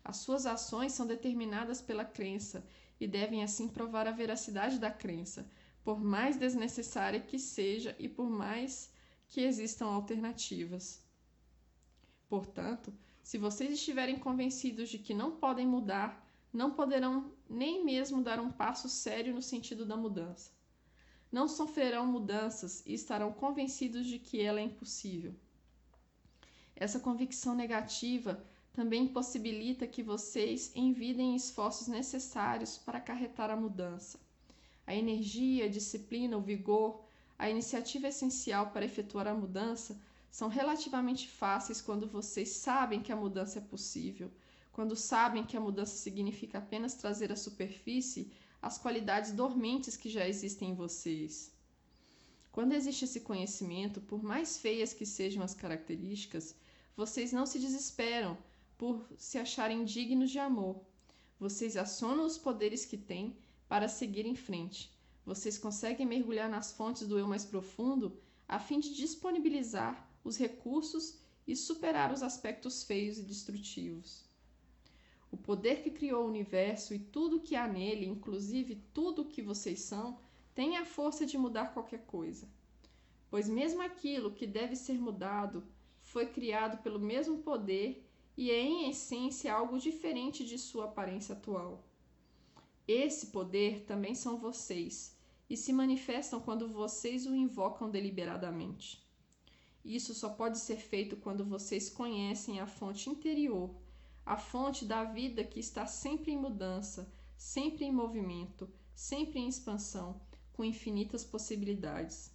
As 0.03 0.17
suas 0.17 0.45
ações 0.45 0.93
são 0.93 1.05
determinadas 1.05 1.81
pela 1.81 2.05
crença 2.05 2.65
e 2.99 3.07
devem 3.07 3.43
assim 3.43 3.67
provar 3.67 4.07
a 4.07 4.11
veracidade 4.11 4.79
da 4.79 4.91
crença, 4.91 5.49
por 5.83 5.99
mais 5.99 6.37
desnecessária 6.37 7.19
que 7.19 7.39
seja 7.39 7.95
e 7.99 8.09
por 8.09 8.29
mais 8.29 8.91
que 9.27 9.41
existam 9.41 9.85
alternativas. 9.85 11.05
Portanto, 12.27 12.93
se 13.23 13.37
vocês 13.37 13.71
estiverem 13.71 14.17
convencidos 14.17 14.89
de 14.89 14.99
que 14.99 15.13
não 15.13 15.31
podem 15.37 15.67
mudar, 15.67 16.25
não 16.51 16.71
poderão 16.71 17.31
nem 17.49 17.83
mesmo 17.83 18.21
dar 18.21 18.39
um 18.39 18.51
passo 18.51 18.89
sério 18.89 19.33
no 19.33 19.41
sentido 19.41 19.85
da 19.85 19.95
mudança. 19.95 20.51
Não 21.31 21.47
sofrerão 21.47 22.05
mudanças 22.05 22.85
e 22.85 22.93
estarão 22.93 23.31
convencidos 23.33 24.07
de 24.07 24.17
que 24.17 24.41
ela 24.41 24.59
é 24.59 24.63
impossível. 24.63 25.35
Essa 26.75 26.99
convicção 26.99 27.53
negativa 27.53 28.43
também 28.77 29.05
impossibilita 29.05 29.87
que 29.87 30.03
vocês 30.03 30.71
envidem 30.75 31.35
esforços 31.35 31.87
necessários 31.87 32.77
para 32.77 32.99
acarretar 32.99 33.49
a 33.49 33.55
mudança. 33.55 34.19
A 34.85 34.93
energia, 34.93 35.65
a 35.65 35.67
disciplina, 35.67 36.37
o 36.37 36.41
vigor, 36.41 37.03
a 37.39 37.49
iniciativa 37.49 38.07
essencial 38.07 38.69
para 38.69 38.85
efetuar 38.85 39.25
a 39.25 39.33
mudança 39.33 39.99
são 40.29 40.47
relativamente 40.47 41.27
fáceis 41.27 41.81
quando 41.81 42.05
vocês 42.05 42.49
sabem 42.49 43.01
que 43.01 43.11
a 43.11 43.15
mudança 43.15 43.57
é 43.57 43.61
possível, 43.63 44.29
quando 44.71 44.95
sabem 44.95 45.43
que 45.43 45.57
a 45.57 45.59
mudança 45.59 45.97
significa 45.97 46.59
apenas 46.59 46.93
trazer 46.93 47.31
à 47.31 47.35
superfície 47.35 48.31
as 48.61 48.77
qualidades 48.77 49.31
dormentes 49.31 49.97
que 49.97 50.07
já 50.07 50.27
existem 50.27 50.69
em 50.69 50.75
vocês. 50.75 51.51
Quando 52.51 52.73
existe 52.73 53.05
esse 53.05 53.21
conhecimento, 53.21 53.99
por 54.01 54.21
mais 54.21 54.59
feias 54.59 54.93
que 54.93 55.03
sejam 55.03 55.41
as 55.41 55.55
características, 55.55 56.53
vocês 56.95 57.33
não 57.33 57.47
se 57.47 57.57
desesperam 57.57 58.37
por 58.77 59.07
se 59.17 59.37
acharem 59.37 59.83
dignos 59.83 60.29
de 60.29 60.39
amor. 60.39 60.81
Vocês 61.39 61.75
acionam 61.75 62.25
os 62.25 62.37
poderes 62.37 62.85
que 62.85 62.97
têm 62.97 63.35
para 63.67 63.87
seguir 63.87 64.25
em 64.25 64.35
frente. 64.35 64.91
Vocês 65.25 65.57
conseguem 65.57 66.05
mergulhar 66.05 66.49
nas 66.49 66.71
fontes 66.71 67.07
do 67.07 67.17
eu 67.17 67.27
mais 67.27 67.43
profundo 67.43 68.17
a 68.47 68.59
fim 68.59 68.79
de 68.79 68.93
disponibilizar 68.93 70.07
os 70.23 70.37
recursos 70.37 71.17
e 71.45 71.55
superar 71.55 72.13
os 72.13 72.23
aspectos 72.23 72.83
feios 72.83 73.17
e 73.17 73.23
destrutivos. 73.23 74.25
O 75.31 75.35
poder 75.35 75.81
que 75.83 75.91
criou 75.91 76.23
o 76.23 76.29
universo 76.29 76.93
e 76.93 76.99
tudo 76.99 77.41
que 77.41 77.55
há 77.55 77.67
nele, 77.67 78.05
inclusive 78.05 78.81
tudo 78.93 79.23
o 79.23 79.27
que 79.27 79.41
vocês 79.41 79.81
são, 79.81 80.17
tem 80.55 80.77
a 80.77 80.85
força 80.85 81.25
de 81.25 81.37
mudar 81.37 81.73
qualquer 81.73 82.05
coisa. 82.05 82.47
Pois 83.29 83.49
mesmo 83.49 83.81
aquilo 83.81 84.31
que 84.31 84.47
deve 84.47 84.75
ser 84.75 84.97
mudado 84.97 85.63
foi 86.01 86.27
criado 86.27 86.81
pelo 86.81 86.99
mesmo 86.99 87.39
poder 87.39 88.06
e 88.37 88.51
é 88.51 88.61
em 88.61 88.89
essência 88.89 89.51
algo 89.51 89.79
diferente 89.79 90.45
de 90.45 90.59
sua 90.59 90.85
aparência 90.85 91.33
atual. 91.33 91.83
Esse 92.87 93.27
poder 93.27 93.83
também 93.85 94.13
são 94.13 94.37
vocês 94.37 95.17
e 95.49 95.57
se 95.57 95.73
manifestam 95.73 96.39
quando 96.39 96.67
vocês 96.67 97.25
o 97.25 97.35
invocam 97.35 97.89
deliberadamente. 97.89 99.03
Isso 99.83 100.13
só 100.13 100.29
pode 100.29 100.59
ser 100.59 100.77
feito 100.77 101.17
quando 101.17 101.43
vocês 101.43 101.89
conhecem 101.89 102.59
a 102.59 102.67
fonte 102.67 103.09
interior, 103.09 103.73
a 104.25 104.37
fonte 104.37 104.85
da 104.85 105.03
vida 105.03 105.43
que 105.43 105.59
está 105.59 105.87
sempre 105.87 106.31
em 106.31 106.37
mudança, 106.37 107.11
sempre 107.35 107.85
em 107.85 107.91
movimento, 107.91 108.69
sempre 108.93 109.39
em 109.39 109.47
expansão, 109.47 110.21
com 110.53 110.63
infinitas 110.63 111.23
possibilidades. 111.23 112.31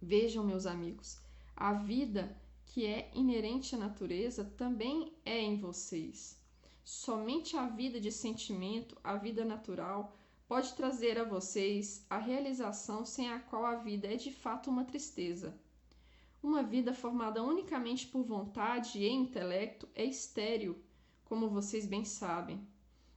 Vejam, 0.00 0.44
meus 0.44 0.66
amigos, 0.66 1.18
a 1.56 1.72
vida 1.72 2.36
que 2.76 2.84
é 2.84 3.10
inerente 3.14 3.74
à 3.74 3.78
natureza 3.78 4.44
também 4.44 5.10
é 5.24 5.40
em 5.40 5.56
vocês. 5.56 6.38
Somente 6.84 7.56
a 7.56 7.66
vida 7.66 7.98
de 7.98 8.12
sentimento, 8.12 8.98
a 9.02 9.16
vida 9.16 9.46
natural, 9.46 10.14
pode 10.46 10.74
trazer 10.74 11.18
a 11.18 11.24
vocês 11.24 12.04
a 12.10 12.18
realização 12.18 13.02
sem 13.02 13.30
a 13.30 13.40
qual 13.40 13.64
a 13.64 13.76
vida 13.76 14.08
é 14.12 14.16
de 14.16 14.30
fato 14.30 14.68
uma 14.68 14.84
tristeza. 14.84 15.58
Uma 16.42 16.62
vida 16.62 16.92
formada 16.92 17.42
unicamente 17.42 18.06
por 18.08 18.22
vontade 18.22 18.98
e 18.98 19.08
intelecto 19.08 19.88
é 19.94 20.04
estéril, 20.04 20.76
como 21.24 21.48
vocês 21.48 21.86
bem 21.86 22.04
sabem. 22.04 22.60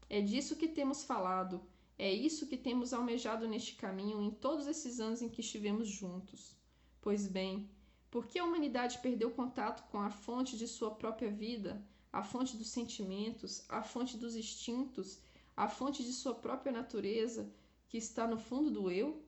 É 0.09 0.21
disso 0.21 0.55
que 0.55 0.69
temos 0.69 1.03
falado, 1.03 1.61
é 1.97 2.09
isso 2.09 2.47
que 2.47 2.55
temos 2.55 2.93
almejado 2.93 3.45
neste 3.45 3.75
caminho 3.75 4.21
em 4.21 4.31
todos 4.31 4.67
esses 4.67 5.01
anos 5.01 5.21
em 5.21 5.27
que 5.27 5.41
estivemos 5.41 5.89
juntos. 5.89 6.55
Pois 7.01 7.27
bem, 7.27 7.69
porque 8.11 8.39
a 8.39 8.43
humanidade 8.43 8.99
perdeu 8.99 9.31
contato 9.31 9.83
com 9.89 9.99
a 9.99 10.09
fonte 10.09 10.57
de 10.57 10.67
sua 10.67 10.91
própria 10.91 11.31
vida, 11.31 11.83
a 12.11 12.23
fonte 12.23 12.57
dos 12.57 12.69
sentimentos, 12.69 13.63
a 13.69 13.83
fonte 13.83 14.17
dos 14.17 14.35
instintos, 14.35 15.19
a 15.55 15.67
fonte 15.67 16.03
de 16.03 16.11
sua 16.11 16.33
própria 16.33 16.71
natureza, 16.71 17.51
que 17.87 17.97
está 17.97 18.25
no 18.27 18.37
fundo 18.37 18.71
do 18.71 18.89
eu? 18.89 19.23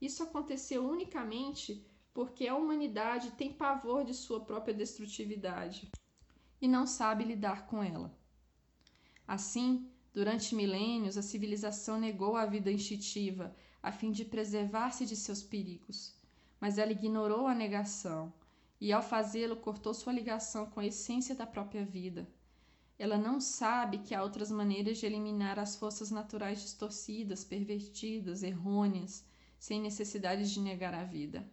Isso 0.00 0.22
aconteceu 0.22 0.86
unicamente 0.86 1.86
porque 2.12 2.46
a 2.48 2.56
humanidade 2.56 3.30
tem 3.32 3.52
pavor 3.52 4.04
de 4.04 4.14
sua 4.14 4.40
própria 4.40 4.74
destrutividade 4.74 5.90
e 6.60 6.66
não 6.66 6.86
sabe 6.86 7.24
lidar 7.24 7.66
com 7.66 7.82
ela. 7.82 8.14
Assim, 9.28 9.90
durante 10.12 10.54
milênios, 10.54 11.18
a 11.18 11.22
civilização 11.22 12.00
negou 12.00 12.36
a 12.36 12.46
vida 12.46 12.72
instintiva 12.72 13.54
a 13.82 13.92
fim 13.92 14.10
de 14.10 14.24
preservar-se 14.24 15.04
de 15.04 15.14
seus 15.14 15.42
perigos, 15.42 16.15
mas 16.60 16.78
ela 16.78 16.92
ignorou 16.92 17.46
a 17.46 17.54
negação 17.54 18.32
e, 18.80 18.92
ao 18.92 19.02
fazê-lo, 19.02 19.56
cortou 19.56 19.92
sua 19.94 20.12
ligação 20.12 20.66
com 20.66 20.80
a 20.80 20.86
essência 20.86 21.34
da 21.34 21.46
própria 21.46 21.84
vida. 21.84 22.28
Ela 22.98 23.18
não 23.18 23.40
sabe 23.40 23.98
que 23.98 24.14
há 24.14 24.22
outras 24.22 24.50
maneiras 24.50 24.98
de 24.98 25.06
eliminar 25.06 25.58
as 25.58 25.76
forças 25.76 26.10
naturais 26.10 26.62
distorcidas, 26.62 27.44
pervertidas, 27.44 28.42
errôneas, 28.42 29.24
sem 29.58 29.80
necessidade 29.80 30.52
de 30.52 30.60
negar 30.60 30.94
a 30.94 31.04
vida. 31.04 31.46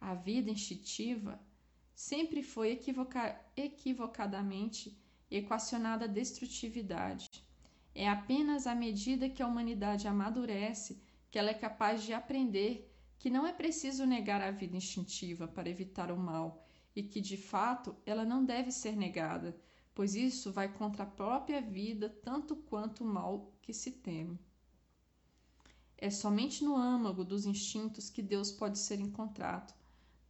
A 0.00 0.14
vida 0.14 0.50
instintiva 0.50 1.40
sempre 1.94 2.42
foi 2.42 2.70
equivoca 2.70 3.38
equivocadamente 3.56 4.96
equacionada 5.30 6.06
à 6.06 6.08
destrutividade. 6.08 7.44
É 7.94 8.08
apenas 8.08 8.66
à 8.66 8.74
medida 8.74 9.28
que 9.28 9.42
a 9.42 9.46
humanidade 9.46 10.08
amadurece 10.08 11.02
que 11.30 11.38
ela 11.38 11.50
é 11.50 11.54
capaz 11.54 12.02
de 12.02 12.12
aprender 12.12 12.89
que 13.20 13.28
não 13.28 13.46
é 13.46 13.52
preciso 13.52 14.06
negar 14.06 14.40
a 14.40 14.50
vida 14.50 14.74
instintiva 14.74 15.46
para 15.46 15.68
evitar 15.68 16.10
o 16.10 16.16
mal 16.16 16.66
e 16.96 17.02
que 17.02 17.20
de 17.20 17.36
fato 17.36 17.94
ela 18.06 18.24
não 18.24 18.42
deve 18.42 18.72
ser 18.72 18.96
negada, 18.96 19.54
pois 19.94 20.14
isso 20.14 20.50
vai 20.50 20.72
contra 20.72 21.02
a 21.02 21.06
própria 21.06 21.60
vida 21.60 22.08
tanto 22.08 22.56
quanto 22.56 23.04
o 23.04 23.06
mal 23.06 23.52
que 23.60 23.74
se 23.74 23.90
teme. 23.90 24.40
É 25.98 26.08
somente 26.08 26.64
no 26.64 26.74
âmago 26.74 27.22
dos 27.22 27.44
instintos 27.44 28.08
que 28.08 28.22
Deus 28.22 28.50
pode 28.50 28.78
ser 28.78 28.98
encontrado, 29.00 29.74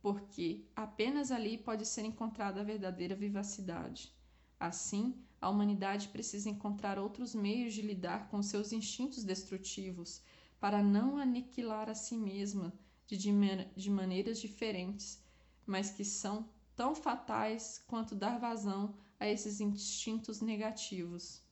porque 0.03 0.65
apenas 0.75 1.31
ali 1.31 1.57
pode 1.57 1.87
ser 1.87 2.05
encontrada 2.05 2.61
a 2.61 2.65
verdadeira 2.65 3.15
vivacidade. 3.15 4.13
Assim, 4.59 5.15
a 5.41 5.49
humanidade 5.49 6.09
precisa 6.09 6.51
encontrar 6.51 6.99
outros 6.99 7.37
meios 7.37 7.73
de 7.73 7.83
lidar 7.83 8.29
com 8.29 8.43
seus 8.43 8.73
instintos 8.73 9.23
destrutivos 9.23 10.21
para 10.61 10.83
não 10.83 11.17
aniquilar 11.17 11.89
a 11.89 11.95
si 11.95 12.17
mesma 12.17 12.73
de, 13.07 13.17
de 13.17 13.91
maneiras 13.91 14.39
diferentes, 14.39 15.21
mas 15.67 15.91
que 15.91 16.05
são 16.05 16.49
tão 16.77 16.95
fatais 16.95 17.83
quanto 17.89 18.15
dar 18.15 18.39
vazão 18.39 18.95
a 19.19 19.27
esses 19.27 19.61
instintos 19.61 20.41
negativos. 20.41 21.43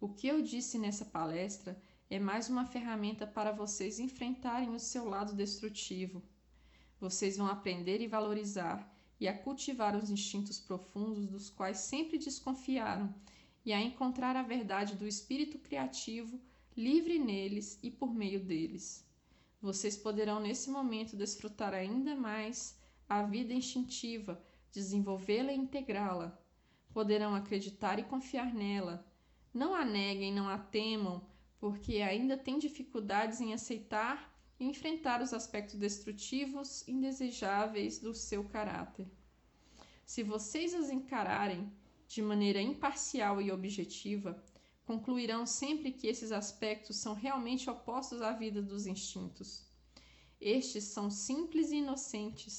O 0.00 0.08
que 0.08 0.26
eu 0.26 0.42
disse 0.42 0.78
nessa 0.78 1.04
palestra 1.04 1.80
é 2.10 2.18
mais 2.18 2.48
uma 2.48 2.64
ferramenta 2.64 3.26
para 3.26 3.52
vocês 3.52 3.98
enfrentarem 3.98 4.70
o 4.74 4.80
seu 4.80 5.08
lado 5.08 5.32
destrutivo. 5.34 6.22
Vocês 7.00 7.36
vão 7.36 7.46
aprender 7.46 8.00
e 8.00 8.06
valorizar 8.06 8.92
e 9.20 9.26
a 9.26 9.36
cultivar 9.36 9.96
os 9.96 10.10
instintos 10.10 10.58
profundos 10.58 11.26
dos 11.26 11.50
quais 11.50 11.78
sempre 11.78 12.18
desconfiaram 12.18 13.14
e 13.64 13.72
a 13.72 13.80
encontrar 13.80 14.36
a 14.36 14.42
verdade 14.42 14.94
do 14.94 15.06
espírito 15.06 15.58
criativo 15.58 16.40
livre 16.78 17.18
neles 17.18 17.76
e 17.82 17.90
por 17.90 18.14
meio 18.14 18.38
deles. 18.38 19.04
Vocês 19.60 19.96
poderão 19.96 20.38
nesse 20.38 20.70
momento 20.70 21.16
desfrutar 21.16 21.74
ainda 21.74 22.14
mais 22.14 22.78
a 23.08 23.24
vida 23.24 23.52
instintiva, 23.52 24.40
desenvolvê-la 24.70 25.52
e 25.52 25.56
integrá-la. 25.56 26.40
Poderão 26.92 27.34
acreditar 27.34 27.98
e 27.98 28.04
confiar 28.04 28.54
nela. 28.54 29.04
Não 29.52 29.74
a 29.74 29.84
neguem, 29.84 30.32
não 30.32 30.48
a 30.48 30.56
temam, 30.56 31.26
porque 31.58 31.96
ainda 31.96 32.36
têm 32.36 32.60
dificuldades 32.60 33.40
em 33.40 33.52
aceitar 33.52 34.32
e 34.60 34.64
enfrentar 34.64 35.20
os 35.20 35.34
aspectos 35.34 35.74
destrutivos 35.80 36.86
indesejáveis 36.86 37.98
do 37.98 38.14
seu 38.14 38.44
caráter. 38.44 39.10
Se 40.06 40.22
vocês 40.22 40.74
as 40.74 40.90
encararem 40.90 41.72
de 42.06 42.22
maneira 42.22 42.62
imparcial 42.62 43.42
e 43.42 43.50
objetiva, 43.50 44.40
concluirão 44.88 45.46
sempre 45.46 45.92
que 45.92 46.08
esses 46.12 46.32
aspectos 46.32 46.96
são 46.96 47.14
realmente 47.14 47.70
opostos 47.70 48.20
à 48.22 48.32
vida 48.32 48.60
dos 48.60 48.86
instintos. 48.86 49.48
Estes 50.40 50.84
são 50.84 51.10
simples 51.10 51.70
e 51.70 51.76
inocentes 51.76 52.54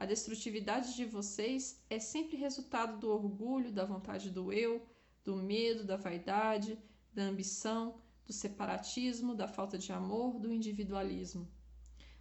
a 0.00 0.06
destrutividade 0.06 0.96
de 0.96 1.04
vocês 1.04 1.78
é 1.90 1.98
sempre 1.98 2.34
resultado 2.34 2.98
do 2.98 3.10
orgulho, 3.10 3.70
da 3.70 3.84
vontade 3.84 4.30
do 4.30 4.50
eu, 4.50 4.82
do 5.22 5.36
medo, 5.36 5.84
da 5.84 5.98
vaidade, 5.98 6.78
da 7.12 7.24
ambição, 7.24 8.00
do 8.26 8.32
separatismo, 8.32 9.34
da 9.34 9.46
falta 9.46 9.76
de 9.76 9.92
amor, 9.92 10.40
do 10.40 10.50
individualismo. 10.50 11.46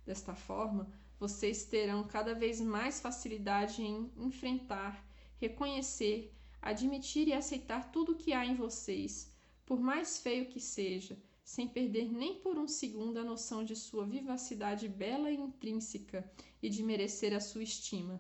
Desta 0.06 0.36
forma, 0.36 0.92
vocês 1.18 1.64
terão 1.64 2.04
cada 2.06 2.36
vez 2.36 2.60
mais 2.60 3.00
facilidade 3.00 3.82
em 3.82 4.12
enfrentar, 4.18 5.02
reconhecer, 5.38 6.36
admitir 6.62 7.30
e 7.30 7.34
aceitar 7.34 7.94
tudo 7.94 8.12
o 8.12 8.18
que 8.18 8.34
há 8.34 8.46
em 8.46 8.56
vocês, 8.56 9.34
por 9.70 9.80
mais 9.80 10.18
feio 10.18 10.48
que 10.48 10.60
seja, 10.60 11.16
sem 11.44 11.68
perder 11.68 12.12
nem 12.12 12.40
por 12.40 12.58
um 12.58 12.68
segundo 12.68 13.20
a 13.20 13.24
noção 13.24 13.64
de 13.64 13.76
sua 13.76 14.04
vivacidade 14.04 14.88
bela 14.88 15.30
e 15.30 15.36
intrínseca 15.36 16.28
e 16.60 16.68
de 16.72 16.82
merecer 16.82 17.36
a 17.36 17.40
sua 17.40 17.62
estima. 17.62 18.20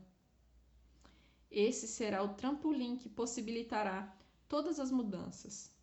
Esse 1.49 1.87
será 1.87 2.21
o 2.21 2.35
trampolim 2.35 2.97
que 2.97 3.09
possibilitará 3.09 4.15
todas 4.47 4.79
as 4.79 4.91
mudanças. 4.91 5.73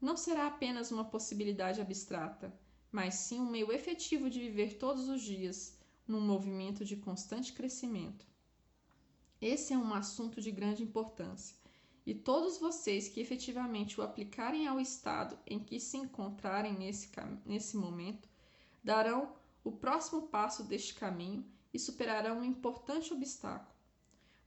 Não 0.00 0.16
será 0.16 0.48
apenas 0.48 0.90
uma 0.90 1.04
possibilidade 1.04 1.80
abstrata, 1.80 2.52
mas 2.90 3.14
sim 3.14 3.38
um 3.38 3.48
meio 3.48 3.70
efetivo 3.70 4.28
de 4.28 4.40
viver 4.40 4.78
todos 4.78 5.08
os 5.08 5.22
dias 5.22 5.78
num 6.08 6.20
movimento 6.20 6.84
de 6.84 6.96
constante 6.96 7.52
crescimento. 7.52 8.26
Esse 9.40 9.72
é 9.72 9.78
um 9.78 9.94
assunto 9.94 10.40
de 10.40 10.50
grande 10.50 10.82
importância 10.82 11.63
e 12.06 12.14
todos 12.14 12.58
vocês 12.58 13.08
que 13.08 13.20
efetivamente 13.20 13.98
o 13.98 14.02
aplicarem 14.02 14.66
ao 14.66 14.78
estado 14.78 15.38
em 15.46 15.58
que 15.58 15.80
se 15.80 15.96
encontrarem 15.96 16.74
nesse, 16.74 17.10
nesse 17.46 17.76
momento 17.76 18.28
darão 18.82 19.32
o 19.62 19.72
próximo 19.72 20.28
passo 20.28 20.62
deste 20.62 20.94
caminho 20.94 21.44
e 21.72 21.78
superarão 21.78 22.40
um 22.40 22.44
importante 22.44 23.12
obstáculo. 23.12 23.74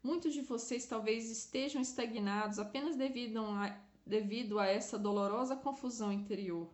Muitos 0.04 0.34
de 0.34 0.42
vocês 0.42 0.86
talvez 0.86 1.30
estejam 1.30 1.82
estagnados 1.82 2.60
apenas 2.60 2.96
devido 2.96 3.40
a, 3.40 3.76
devido 4.06 4.60
a 4.60 4.68
essa 4.68 4.98
dolorosa 4.98 5.56
confusão 5.56 6.14
interior. 6.14 6.72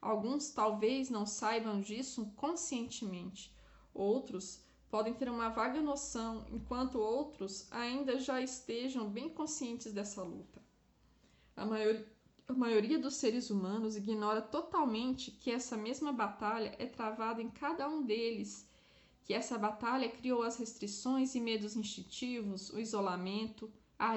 Alguns 0.00 0.50
talvez 0.50 1.10
não 1.10 1.26
saibam 1.26 1.80
disso 1.80 2.32
conscientemente, 2.34 3.54
outros 3.92 4.65
podem 4.90 5.14
ter 5.14 5.28
uma 5.28 5.48
vaga 5.48 5.80
noção, 5.80 6.46
enquanto 6.50 6.98
outros 6.98 7.66
ainda 7.70 8.18
já 8.18 8.40
estejam 8.40 9.08
bem 9.08 9.28
conscientes 9.28 9.92
dessa 9.92 10.22
luta. 10.22 10.62
A, 11.56 11.64
maior, 11.64 12.02
a 12.48 12.52
maioria 12.52 12.98
dos 12.98 13.14
seres 13.14 13.50
humanos 13.50 13.96
ignora 13.96 14.40
totalmente 14.40 15.30
que 15.30 15.50
essa 15.50 15.76
mesma 15.76 16.12
batalha 16.12 16.74
é 16.78 16.86
travada 16.86 17.42
em 17.42 17.50
cada 17.50 17.88
um 17.88 18.02
deles, 18.02 18.68
que 19.24 19.34
essa 19.34 19.58
batalha 19.58 20.08
criou 20.08 20.42
as 20.42 20.56
restrições 20.56 21.34
e 21.34 21.40
medos 21.40 21.74
instintivos, 21.74 22.70
o 22.70 22.78
isolamento, 22.78 23.72
a 23.98 24.10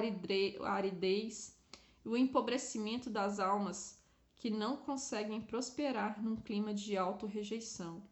aridez, 0.72 1.56
o 2.04 2.16
empobrecimento 2.16 3.10
das 3.10 3.40
almas 3.40 3.98
que 4.36 4.50
não 4.50 4.76
conseguem 4.76 5.40
prosperar 5.40 6.22
num 6.22 6.36
clima 6.36 6.72
de 6.72 6.96
auto-rejeição. 6.96 8.02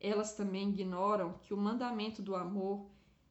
Elas 0.00 0.34
também 0.34 0.70
ignoram 0.70 1.34
que 1.42 1.52
o 1.52 1.56
mandamento 1.56 2.22
do 2.22 2.36
amor, 2.36 2.86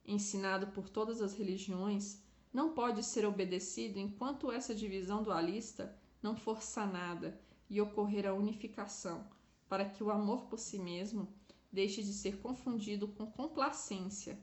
ensinado 0.06 0.68
por 0.68 0.90
todas 0.90 1.22
as 1.22 1.34
religiões, 1.34 2.22
não 2.54 2.74
pode 2.74 3.04
ser 3.04 3.26
obedecido 3.26 4.00
enquanto 4.00 4.52
essa 4.52 4.74
divisão 4.74 5.24
dualista 5.24 5.96
não 6.22 6.36
for 6.36 6.62
sanada 6.62 7.40
e 7.70 7.80
ocorrer 7.80 8.26
a 8.26 8.34
unificação, 8.34 9.26
para 9.70 9.86
que 9.86 10.04
o 10.04 10.10
amor 10.10 10.46
por 10.46 10.58
si 10.58 10.80
mesmo 10.80 11.28
deixe 11.72 12.02
de 12.02 12.14
ser 12.14 12.38
confundido 12.40 13.08
com 13.08 13.30
complacência 13.32 14.40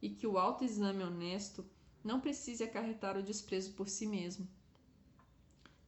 e 0.00 0.08
que 0.10 0.26
o 0.26 0.38
autoexame 0.38 1.02
honesto 1.02 1.64
não 2.02 2.20
precise 2.20 2.62
acarretar 2.62 3.16
o 3.16 3.22
desprezo 3.22 3.72
por 3.72 3.88
si 3.88 4.06
mesmo. 4.06 4.48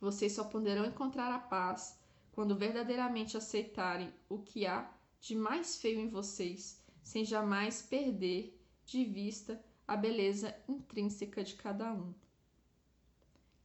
Vocês 0.00 0.33
só 0.33 0.44
poderão 0.44 0.85
encontrar 0.85 1.33
a 1.33 1.38
paz 1.38 1.98
quando 2.33 2.57
verdadeiramente 2.57 3.37
aceitarem 3.37 4.12
o 4.29 4.38
que 4.38 4.66
há 4.66 4.90
de 5.20 5.35
mais 5.35 5.76
feio 5.76 6.00
em 6.00 6.09
vocês, 6.09 6.83
sem 7.02 7.24
jamais 7.24 7.83
perder 7.83 8.59
de 8.85 9.04
vista 9.04 9.62
a 9.87 9.96
beleza 9.96 10.56
intrínseca 10.68 11.44
de 11.44 11.54
cada 11.54 11.92
um. 11.92 12.14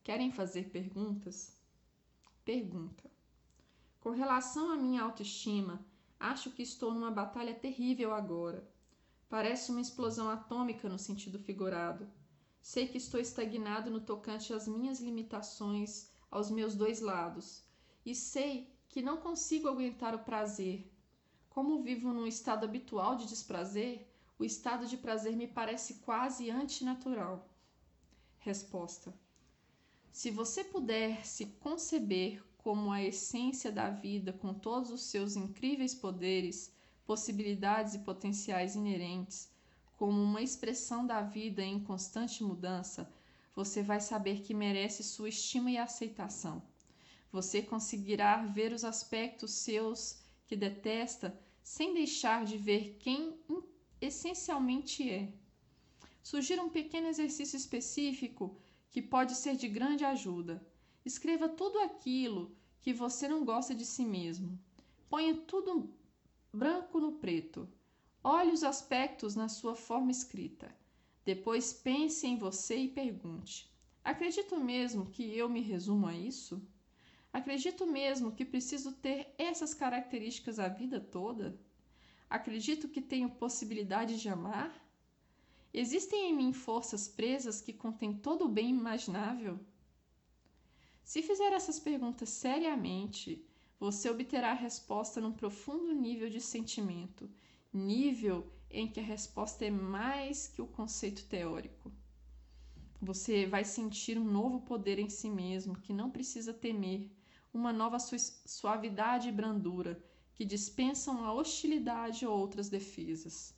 Querem 0.03 0.31
fazer 0.31 0.69
perguntas? 0.69 1.55
Pergunta. 2.43 3.09
Com 3.99 4.11
relação 4.11 4.71
à 4.71 4.75
minha 4.75 5.01
autoestima, 5.01 5.83
acho 6.19 6.51
que 6.51 6.61
estou 6.61 6.93
numa 6.93 7.09
batalha 7.09 7.55
terrível 7.55 8.13
agora. 8.13 8.67
Parece 9.29 9.71
uma 9.71 9.81
explosão 9.81 10.29
atômica 10.29 10.87
no 10.87 10.99
sentido 10.99 11.39
figurado. 11.39 12.07
Sei 12.61 12.87
que 12.87 12.97
estou 12.97 13.19
estagnado 13.19 13.89
no 13.89 14.01
tocante 14.01 14.53
às 14.53 14.67
minhas 14.67 14.99
limitações 14.99 16.09
aos 16.29 16.51
meus 16.51 16.75
dois 16.75 16.99
lados, 16.99 17.63
e 18.05 18.13
sei 18.13 18.69
que 18.89 19.01
não 19.01 19.17
consigo 19.17 19.67
aguentar 19.67 20.13
o 20.13 20.19
prazer, 20.19 20.91
como 21.55 21.81
vivo 21.81 22.11
num 22.11 22.27
estado 22.27 22.65
habitual 22.65 23.15
de 23.15 23.25
desprazer, 23.27 24.05
o 24.37 24.43
estado 24.43 24.85
de 24.85 24.97
prazer 24.97 25.37
me 25.37 25.47
parece 25.47 25.93
quase 26.05 26.51
antinatural. 26.51 27.47
Resposta: 28.39 29.13
Se 30.11 30.29
você 30.29 30.65
puder 30.65 31.25
se 31.25 31.45
conceber 31.45 32.43
como 32.57 32.91
a 32.91 33.01
essência 33.01 33.71
da 33.71 33.89
vida 33.89 34.33
com 34.33 34.53
todos 34.53 34.91
os 34.91 35.03
seus 35.03 35.37
incríveis 35.37 35.95
poderes, 35.95 36.73
possibilidades 37.05 37.93
e 37.93 37.99
potenciais 37.99 38.75
inerentes, 38.75 39.49
como 39.95 40.21
uma 40.21 40.41
expressão 40.41 41.07
da 41.07 41.21
vida 41.21 41.63
em 41.63 41.81
constante 41.81 42.43
mudança, 42.43 43.09
você 43.55 43.81
vai 43.81 44.01
saber 44.01 44.41
que 44.41 44.53
merece 44.53 45.05
sua 45.05 45.29
estima 45.29 45.71
e 45.71 45.77
aceitação. 45.77 46.61
Você 47.31 47.61
conseguirá 47.61 48.43
ver 48.45 48.73
os 48.73 48.83
aspectos 48.83 49.51
seus 49.51 50.24
que 50.45 50.55
detesta 50.55 51.39
sem 51.63 51.93
deixar 51.93 52.45
de 52.45 52.57
ver 52.57 52.97
quem 52.99 53.39
essencialmente 53.99 55.09
é. 55.09 55.33
Sugira 56.21 56.61
um 56.63 56.69
pequeno 56.69 57.07
exercício 57.07 57.57
específico 57.57 58.57
que 58.89 59.01
pode 59.01 59.35
ser 59.35 59.55
de 59.55 59.67
grande 59.67 60.05
ajuda. 60.05 60.65
Escreva 61.03 61.49
tudo 61.49 61.79
aquilo 61.79 62.55
que 62.81 62.93
você 62.93 63.27
não 63.27 63.43
gosta 63.43 63.73
de 63.75 63.85
si 63.85 64.05
mesmo. 64.05 64.59
Ponha 65.09 65.35
tudo 65.35 65.93
branco 66.53 66.99
no 66.99 67.13
preto. 67.13 67.67
Olhe 68.23 68.51
os 68.51 68.63
aspectos 68.63 69.35
na 69.35 69.49
sua 69.49 69.75
forma 69.75 70.11
escrita. 70.11 70.75
Depois 71.23 71.73
pense 71.73 72.25
em 72.25 72.37
você 72.37 72.77
e 72.77 72.87
pergunte: 72.87 73.69
acredito 74.03 74.59
mesmo 74.59 75.07
que 75.07 75.35
eu 75.35 75.49
me 75.49 75.61
resumo 75.61 76.07
a 76.07 76.15
isso? 76.15 76.61
Acredito 77.35 77.85
mesmo 77.85 78.31
que 78.31 78.45
preciso 78.45 78.93
ter 78.93 79.35
essas 79.37 79.73
características 79.73 80.57
a 80.57 80.69
vida 80.69 81.01
toda? 81.01 81.59
Acredito 82.29 82.87
que 82.87 83.01
tenho 83.01 83.29
possibilidade 83.29 84.21
de 84.21 84.29
amar? 84.29 84.73
Existem 85.73 86.29
em 86.29 86.33
mim 86.33 86.53
forças 86.53 87.09
presas 87.09 87.59
que 87.59 87.73
contêm 87.73 88.13
todo 88.13 88.45
o 88.45 88.47
bem 88.47 88.69
imaginável? 88.69 89.59
Se 91.03 91.21
fizer 91.21 91.51
essas 91.51 91.77
perguntas 91.77 92.29
seriamente, 92.29 93.45
você 93.77 94.09
obterá 94.09 94.51
a 94.51 94.61
resposta 94.67 95.19
num 95.19 95.33
profundo 95.33 95.93
nível 95.93 96.29
de 96.29 96.39
sentimento, 96.39 97.29
nível 97.73 98.49
em 98.71 98.87
que 98.87 99.01
a 99.01 99.03
resposta 99.03 99.65
é 99.65 99.69
mais 99.69 100.47
que 100.47 100.61
o 100.61 100.67
conceito 100.67 101.25
teórico. 101.25 101.91
Você 103.01 103.45
vai 103.45 103.65
sentir 103.65 104.17
um 104.17 104.23
novo 104.23 104.61
poder 104.61 104.99
em 104.99 105.09
si 105.09 105.29
mesmo 105.29 105.77
que 105.77 105.91
não 105.91 106.09
precisa 106.09 106.53
temer, 106.53 107.11
uma 107.57 107.71
nova 107.71 107.97
suavidade 107.99 109.29
e 109.29 109.31
brandura 109.31 110.03
que 110.33 110.43
dispensam 110.43 111.23
a 111.23 111.33
hostilidade 111.33 112.25
ou 112.25 112.37
outras 112.37 112.69
defesas. 112.69 113.53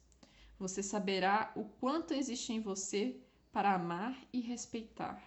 Você 0.59 0.83
saberá 0.83 1.51
o 1.55 1.65
quanto 1.65 2.13
existe 2.13 2.53
em 2.53 2.59
você 2.61 3.19
para 3.51 3.73
amar 3.73 4.15
e 4.31 4.39
respeitar. 4.39 5.21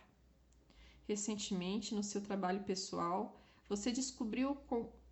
Recentemente, 1.08 1.94
no 1.94 2.02
seu 2.04 2.20
trabalho 2.20 2.62
pessoal, 2.62 3.40
você 3.68 3.90
descobriu 3.90 4.56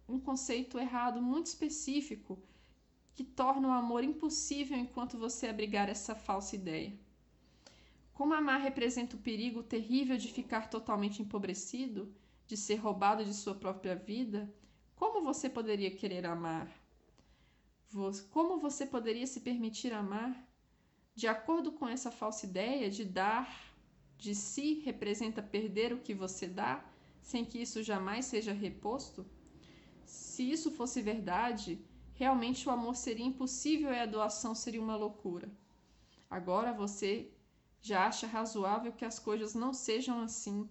um 0.09 0.20
conceito 0.20 0.78
errado 0.78 1.20
muito 1.20 1.46
específico 1.46 2.38
que 3.14 3.24
torna 3.24 3.68
o 3.68 3.72
amor 3.72 4.04
impossível 4.04 4.78
enquanto 4.78 5.18
você 5.18 5.48
abrigar 5.48 5.88
essa 5.88 6.14
falsa 6.14 6.54
ideia. 6.54 6.96
Como 8.14 8.34
amar 8.34 8.61
representa 8.61 9.16
o 9.16 9.20
perigo 9.20 9.62
terrível 9.62 10.16
de 10.16 10.32
ficar 10.32 10.70
totalmente 10.70 11.20
empobrecido, 11.20 12.12
de 12.49 12.57
ser 12.57 12.76
roubado 12.76 13.24
de 13.24 13.34
sua 13.34 13.55
própria 13.55 13.94
vida, 13.94 14.53
como 14.96 15.22
você 15.22 15.49
poderia 15.49 15.90
querer 15.90 16.24
amar? 16.24 16.68
Como 18.30 18.59
você 18.59 18.86
poderia 18.86 19.26
se 19.26 19.40
permitir 19.40 19.92
amar? 19.92 20.34
De 21.14 21.28
acordo 21.28 21.70
com 21.70 21.86
essa 21.86 22.11
falsa 22.11 22.46
ideia 22.46 22.90
de 22.90 23.05
dar 23.05 23.68
de 24.16 24.34
si 24.34 24.80
representa 24.80 25.42
perder 25.42 25.92
o 25.92 26.01
que 26.01 26.14
você 26.14 26.49
dá, 26.49 26.84
sem 27.22 27.44
que 27.44 27.59
isso 27.59 27.82
jamais 27.82 28.24
seja 28.24 28.53
reposto? 28.53 29.26
Se 30.07 30.51
isso 30.51 30.70
fosse 30.70 31.03
verdade, 31.03 31.78
realmente 32.14 32.66
o 32.66 32.72
amor 32.72 32.96
seria 32.96 33.26
impossível 33.26 33.92
e 33.92 33.99
a 34.01 34.07
doação 34.07 34.55
seria 34.55 34.80
uma 34.80 34.96
loucura. 34.96 35.49
Agora 36.30 36.72
você 36.72 37.30
já 37.80 38.07
acha 38.07 38.26
razoável 38.26 38.92
que 38.92 39.05
as 39.05 39.18
coisas 39.18 39.55
não 39.55 39.72
sejam 39.72 40.20
assim, 40.22 40.68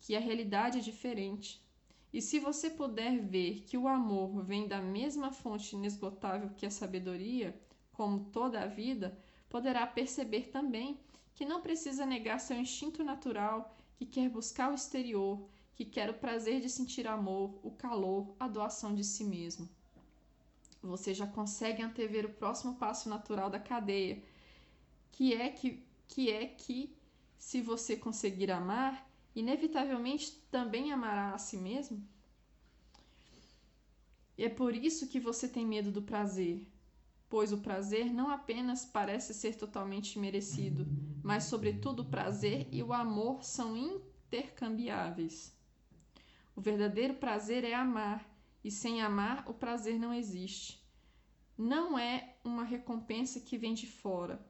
que 0.00 0.14
a 0.14 0.20
realidade 0.20 0.78
é 0.78 0.80
diferente. 0.80 1.64
E 2.12 2.22
se 2.22 2.38
você 2.38 2.70
puder 2.70 3.20
ver 3.20 3.62
que 3.66 3.76
o 3.76 3.88
amor 3.88 4.44
vem 4.44 4.66
da 4.66 4.80
mesma 4.80 5.32
fonte 5.32 5.74
inesgotável 5.74 6.50
que 6.56 6.64
a 6.66 6.70
sabedoria, 6.70 7.58
como 7.92 8.30
toda 8.30 8.62
a 8.62 8.66
vida, 8.66 9.18
poderá 9.48 9.86
perceber 9.86 10.48
também 10.48 11.00
que 11.34 11.44
não 11.44 11.60
precisa 11.60 12.06
negar 12.06 12.38
seu 12.38 12.56
instinto 12.56 13.04
natural, 13.04 13.76
que 13.96 14.06
quer 14.06 14.28
buscar 14.28 14.70
o 14.70 14.74
exterior, 14.74 15.48
que 15.74 15.84
quer 15.84 16.08
o 16.08 16.14
prazer 16.14 16.60
de 16.60 16.70
sentir 16.70 17.06
amor, 17.06 17.58
o 17.62 17.70
calor, 17.70 18.34
a 18.40 18.48
doação 18.48 18.94
de 18.94 19.04
si 19.04 19.24
mesmo 19.24 19.68
você 20.86 21.12
já 21.12 21.26
consegue 21.26 21.82
antever 21.82 22.24
o 22.24 22.32
próximo 22.32 22.76
passo 22.76 23.08
natural 23.08 23.50
da 23.50 23.58
cadeia, 23.58 24.22
que 25.12 25.34
é 25.34 25.48
que, 25.48 25.84
que 26.06 26.30
é 26.30 26.46
que 26.46 26.96
se 27.38 27.60
você 27.60 27.96
conseguir 27.96 28.50
amar, 28.50 29.08
inevitavelmente 29.36 30.32
também 30.50 30.90
amará 30.90 31.34
a 31.34 31.38
si 31.38 31.58
mesmo? 31.58 32.02
E 34.38 34.44
é 34.44 34.48
por 34.48 34.74
isso 34.74 35.08
que 35.08 35.20
você 35.20 35.46
tem 35.46 35.64
medo 35.64 35.92
do 35.92 36.02
prazer, 36.02 36.66
pois 37.28 37.52
o 37.52 37.58
prazer 37.58 38.12
não 38.12 38.30
apenas 38.30 38.84
parece 38.84 39.34
ser 39.34 39.56
totalmente 39.56 40.18
merecido, 40.18 40.86
mas, 41.22 41.44
sobretudo, 41.44 42.00
o 42.00 42.10
prazer 42.10 42.66
e 42.72 42.82
o 42.82 42.92
amor 42.92 43.44
são 43.44 43.76
intercambiáveis. 43.76 45.54
O 46.54 46.60
verdadeiro 46.60 47.14
prazer 47.14 47.62
é 47.64 47.74
amar, 47.74 48.26
e 48.64 48.70
sem 48.70 49.02
amar 49.02 49.48
o 49.48 49.54
prazer 49.54 49.98
não 49.98 50.12
existe. 50.12 50.82
Não 51.56 51.98
é 51.98 52.36
uma 52.42 52.64
recompensa 52.64 53.40
que 53.40 53.56
vem 53.56 53.74
de 53.74 53.86
fora, 53.86 54.44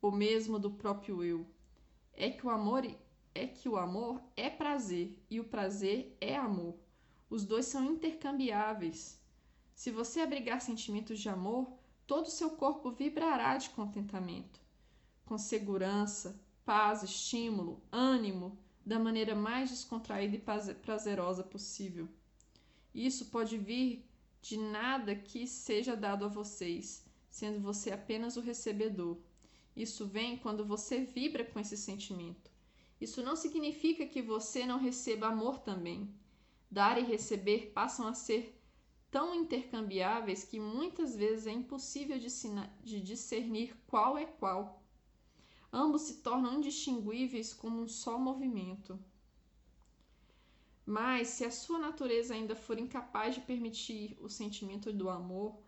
ou 0.00 0.10
mesmo 0.10 0.58
do 0.58 0.70
próprio 0.70 1.22
eu. 1.22 1.46
É 2.12 2.30
que 2.30 2.46
o 2.46 2.50
amor 2.50 2.84
é 3.34 3.46
que 3.46 3.68
o 3.68 3.76
amor 3.76 4.22
é 4.36 4.50
prazer 4.50 5.18
e 5.30 5.40
o 5.40 5.44
prazer 5.44 6.16
é 6.20 6.36
amor. 6.36 6.76
Os 7.28 7.44
dois 7.44 7.66
são 7.66 7.84
intercambiáveis. 7.84 9.20
Se 9.74 9.90
você 9.90 10.20
abrigar 10.20 10.60
sentimentos 10.60 11.18
de 11.18 11.28
amor, 11.28 11.72
todo 12.06 12.26
o 12.26 12.30
seu 12.30 12.50
corpo 12.50 12.90
vibrará 12.90 13.56
de 13.56 13.70
contentamento, 13.70 14.60
com 15.24 15.38
segurança, 15.38 16.38
paz, 16.64 17.02
estímulo, 17.02 17.82
ânimo, 17.90 18.58
da 18.84 18.98
maneira 18.98 19.34
mais 19.34 19.70
descontraída 19.70 20.36
e 20.36 20.74
prazerosa 20.74 21.42
possível. 21.42 22.08
Isso 22.94 23.26
pode 23.26 23.56
vir 23.56 24.06
de 24.42 24.58
nada 24.58 25.14
que 25.16 25.46
seja 25.46 25.96
dado 25.96 26.24
a 26.26 26.28
vocês, 26.28 27.04
sendo 27.30 27.60
você 27.60 27.90
apenas 27.92 28.36
o 28.36 28.40
recebedor. 28.40 29.16
Isso 29.74 30.06
vem 30.06 30.36
quando 30.36 30.66
você 30.66 31.00
vibra 31.00 31.44
com 31.44 31.58
esse 31.58 31.78
sentimento. 31.78 32.51
Isso 33.02 33.20
não 33.20 33.34
significa 33.34 34.06
que 34.06 34.22
você 34.22 34.64
não 34.64 34.78
receba 34.78 35.26
amor 35.26 35.58
também. 35.58 36.08
Dar 36.70 36.96
e 36.96 37.02
receber 37.02 37.72
passam 37.74 38.06
a 38.06 38.14
ser 38.14 38.56
tão 39.10 39.34
intercambiáveis 39.34 40.44
que 40.44 40.60
muitas 40.60 41.16
vezes 41.16 41.48
é 41.48 41.50
impossível 41.50 42.16
de 42.16 43.00
discernir 43.00 43.76
qual 43.88 44.16
é 44.16 44.24
qual. 44.24 44.84
Ambos 45.72 46.02
se 46.02 46.22
tornam 46.22 46.54
indistinguíveis 46.54 47.52
como 47.52 47.82
um 47.82 47.88
só 47.88 48.16
movimento. 48.16 48.96
Mas 50.86 51.26
se 51.26 51.44
a 51.44 51.50
sua 51.50 51.80
natureza 51.80 52.34
ainda 52.34 52.54
for 52.54 52.78
incapaz 52.78 53.34
de 53.34 53.40
permitir 53.40 54.16
o 54.20 54.28
sentimento 54.28 54.92
do 54.92 55.10
amor, 55.10 55.58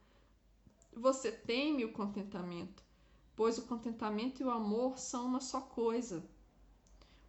você 0.93 1.32
teme 1.32 1.85
o 1.85 1.93
contentamento, 1.93 2.85
pois 3.35 3.59
o 3.59 3.66
contentamento 3.66 4.41
e 4.41 4.45
o 4.45 4.51
amor 4.53 5.01
são 5.01 5.26
uma 5.26 5.41
só 5.41 5.61
coisa. 5.61 6.32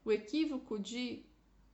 O 0.06 0.12
equívoco 0.12 0.78
de, 0.78 1.26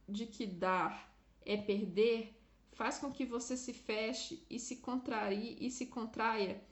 de 0.08 0.26
que 0.26 0.48
dar 0.48 1.14
é 1.46 1.58
perder 1.58 2.42
faz 2.72 2.98
com 2.98 3.12
que 3.12 3.26
você 3.26 3.58
se 3.58 3.74
feche 3.74 4.42
e 4.50 4.58
se 4.58 4.78
contrarie 4.78 5.58
e 5.60 5.70
se 5.70 5.88
contraia 5.88 6.64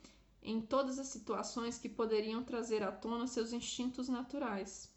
em 0.42 0.58
todas 0.58 0.98
as 0.98 1.08
situações 1.08 1.76
que 1.76 1.86
poderiam 1.86 2.42
trazer 2.42 2.82
à 2.82 2.90
tona 2.90 3.26
seus 3.26 3.52
instintos 3.52 4.08
naturais. 4.08 4.90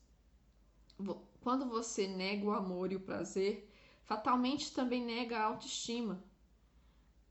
Quando 1.41 1.65
você 1.65 2.07
nega 2.07 2.45
o 2.45 2.53
amor 2.53 2.93
e 2.93 2.95
o 2.95 3.01
prazer, 3.01 3.69
fatalmente 4.05 4.73
também 4.73 5.03
nega 5.03 5.37
a 5.37 5.43
autoestima. 5.43 6.23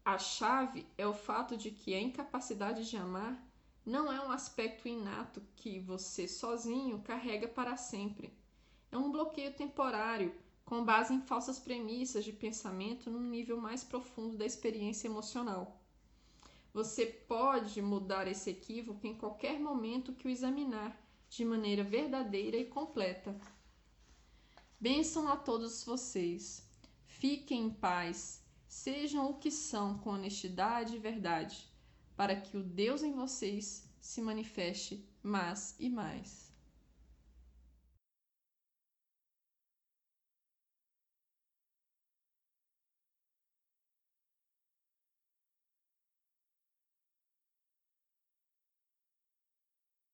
A 0.05 0.19
chave 0.19 0.87
é 0.99 1.07
o 1.07 1.15
fato 1.15 1.57
de 1.57 1.71
que 1.71 1.95
a 1.95 2.01
incapacidade 2.01 2.91
de 2.91 2.99
amar 2.99 3.43
não 3.87 4.13
é 4.13 4.21
um 4.21 4.31
aspecto 4.31 4.87
inato 4.87 5.43
que 5.57 5.81
você 5.81 6.29
sozinho 6.29 7.01
carrega 7.01 7.49
para 7.49 7.79
sempre. 7.79 8.42
É 8.93 8.99
um 8.99 9.11
bloqueio 9.11 9.55
temporário, 9.55 10.35
com 10.67 10.85
base 10.85 11.15
em 11.15 11.23
falsas 11.23 11.59
premissas 11.59 12.27
de 12.27 12.33
pensamento 12.33 13.11
num 13.11 13.27
nível 13.31 13.59
mais 13.59 13.83
profundo 13.83 14.37
da 14.37 14.45
experiência 14.45 15.09
emocional. 15.09 15.81
Você 16.75 17.07
pode 17.07 17.81
mudar 17.81 18.29
esse 18.29 18.51
equívoco 18.51 19.07
em 19.07 19.17
qualquer 19.17 19.59
momento 19.59 20.13
que 20.13 20.29
o 20.29 20.31
examinar 20.31 20.95
de 21.31 21.43
maneira 21.43 21.83
verdadeira 21.83 22.59
e 22.59 22.67
completa. 22.67 23.35
Bênção 24.79 25.27
a 25.27 25.37
todos 25.37 25.85
vocês. 25.85 26.63
Fiquem 27.07 27.65
em 27.65 27.71
paz. 27.71 28.43
Sejam 28.69 29.31
o 29.31 29.39
que 29.39 29.51
são 29.51 29.97
com 29.99 30.11
honestidade 30.11 30.97
e 30.97 30.99
verdade, 30.99 31.67
para 32.15 32.37
que 32.37 32.59
o 32.59 32.63
Deus 32.63 33.03
em 33.03 33.13
vocês 33.13 33.89
se 34.01 34.21
manifeste 34.21 35.03
mais 35.23 35.75
e 35.79 35.89
mais. 35.89 36.52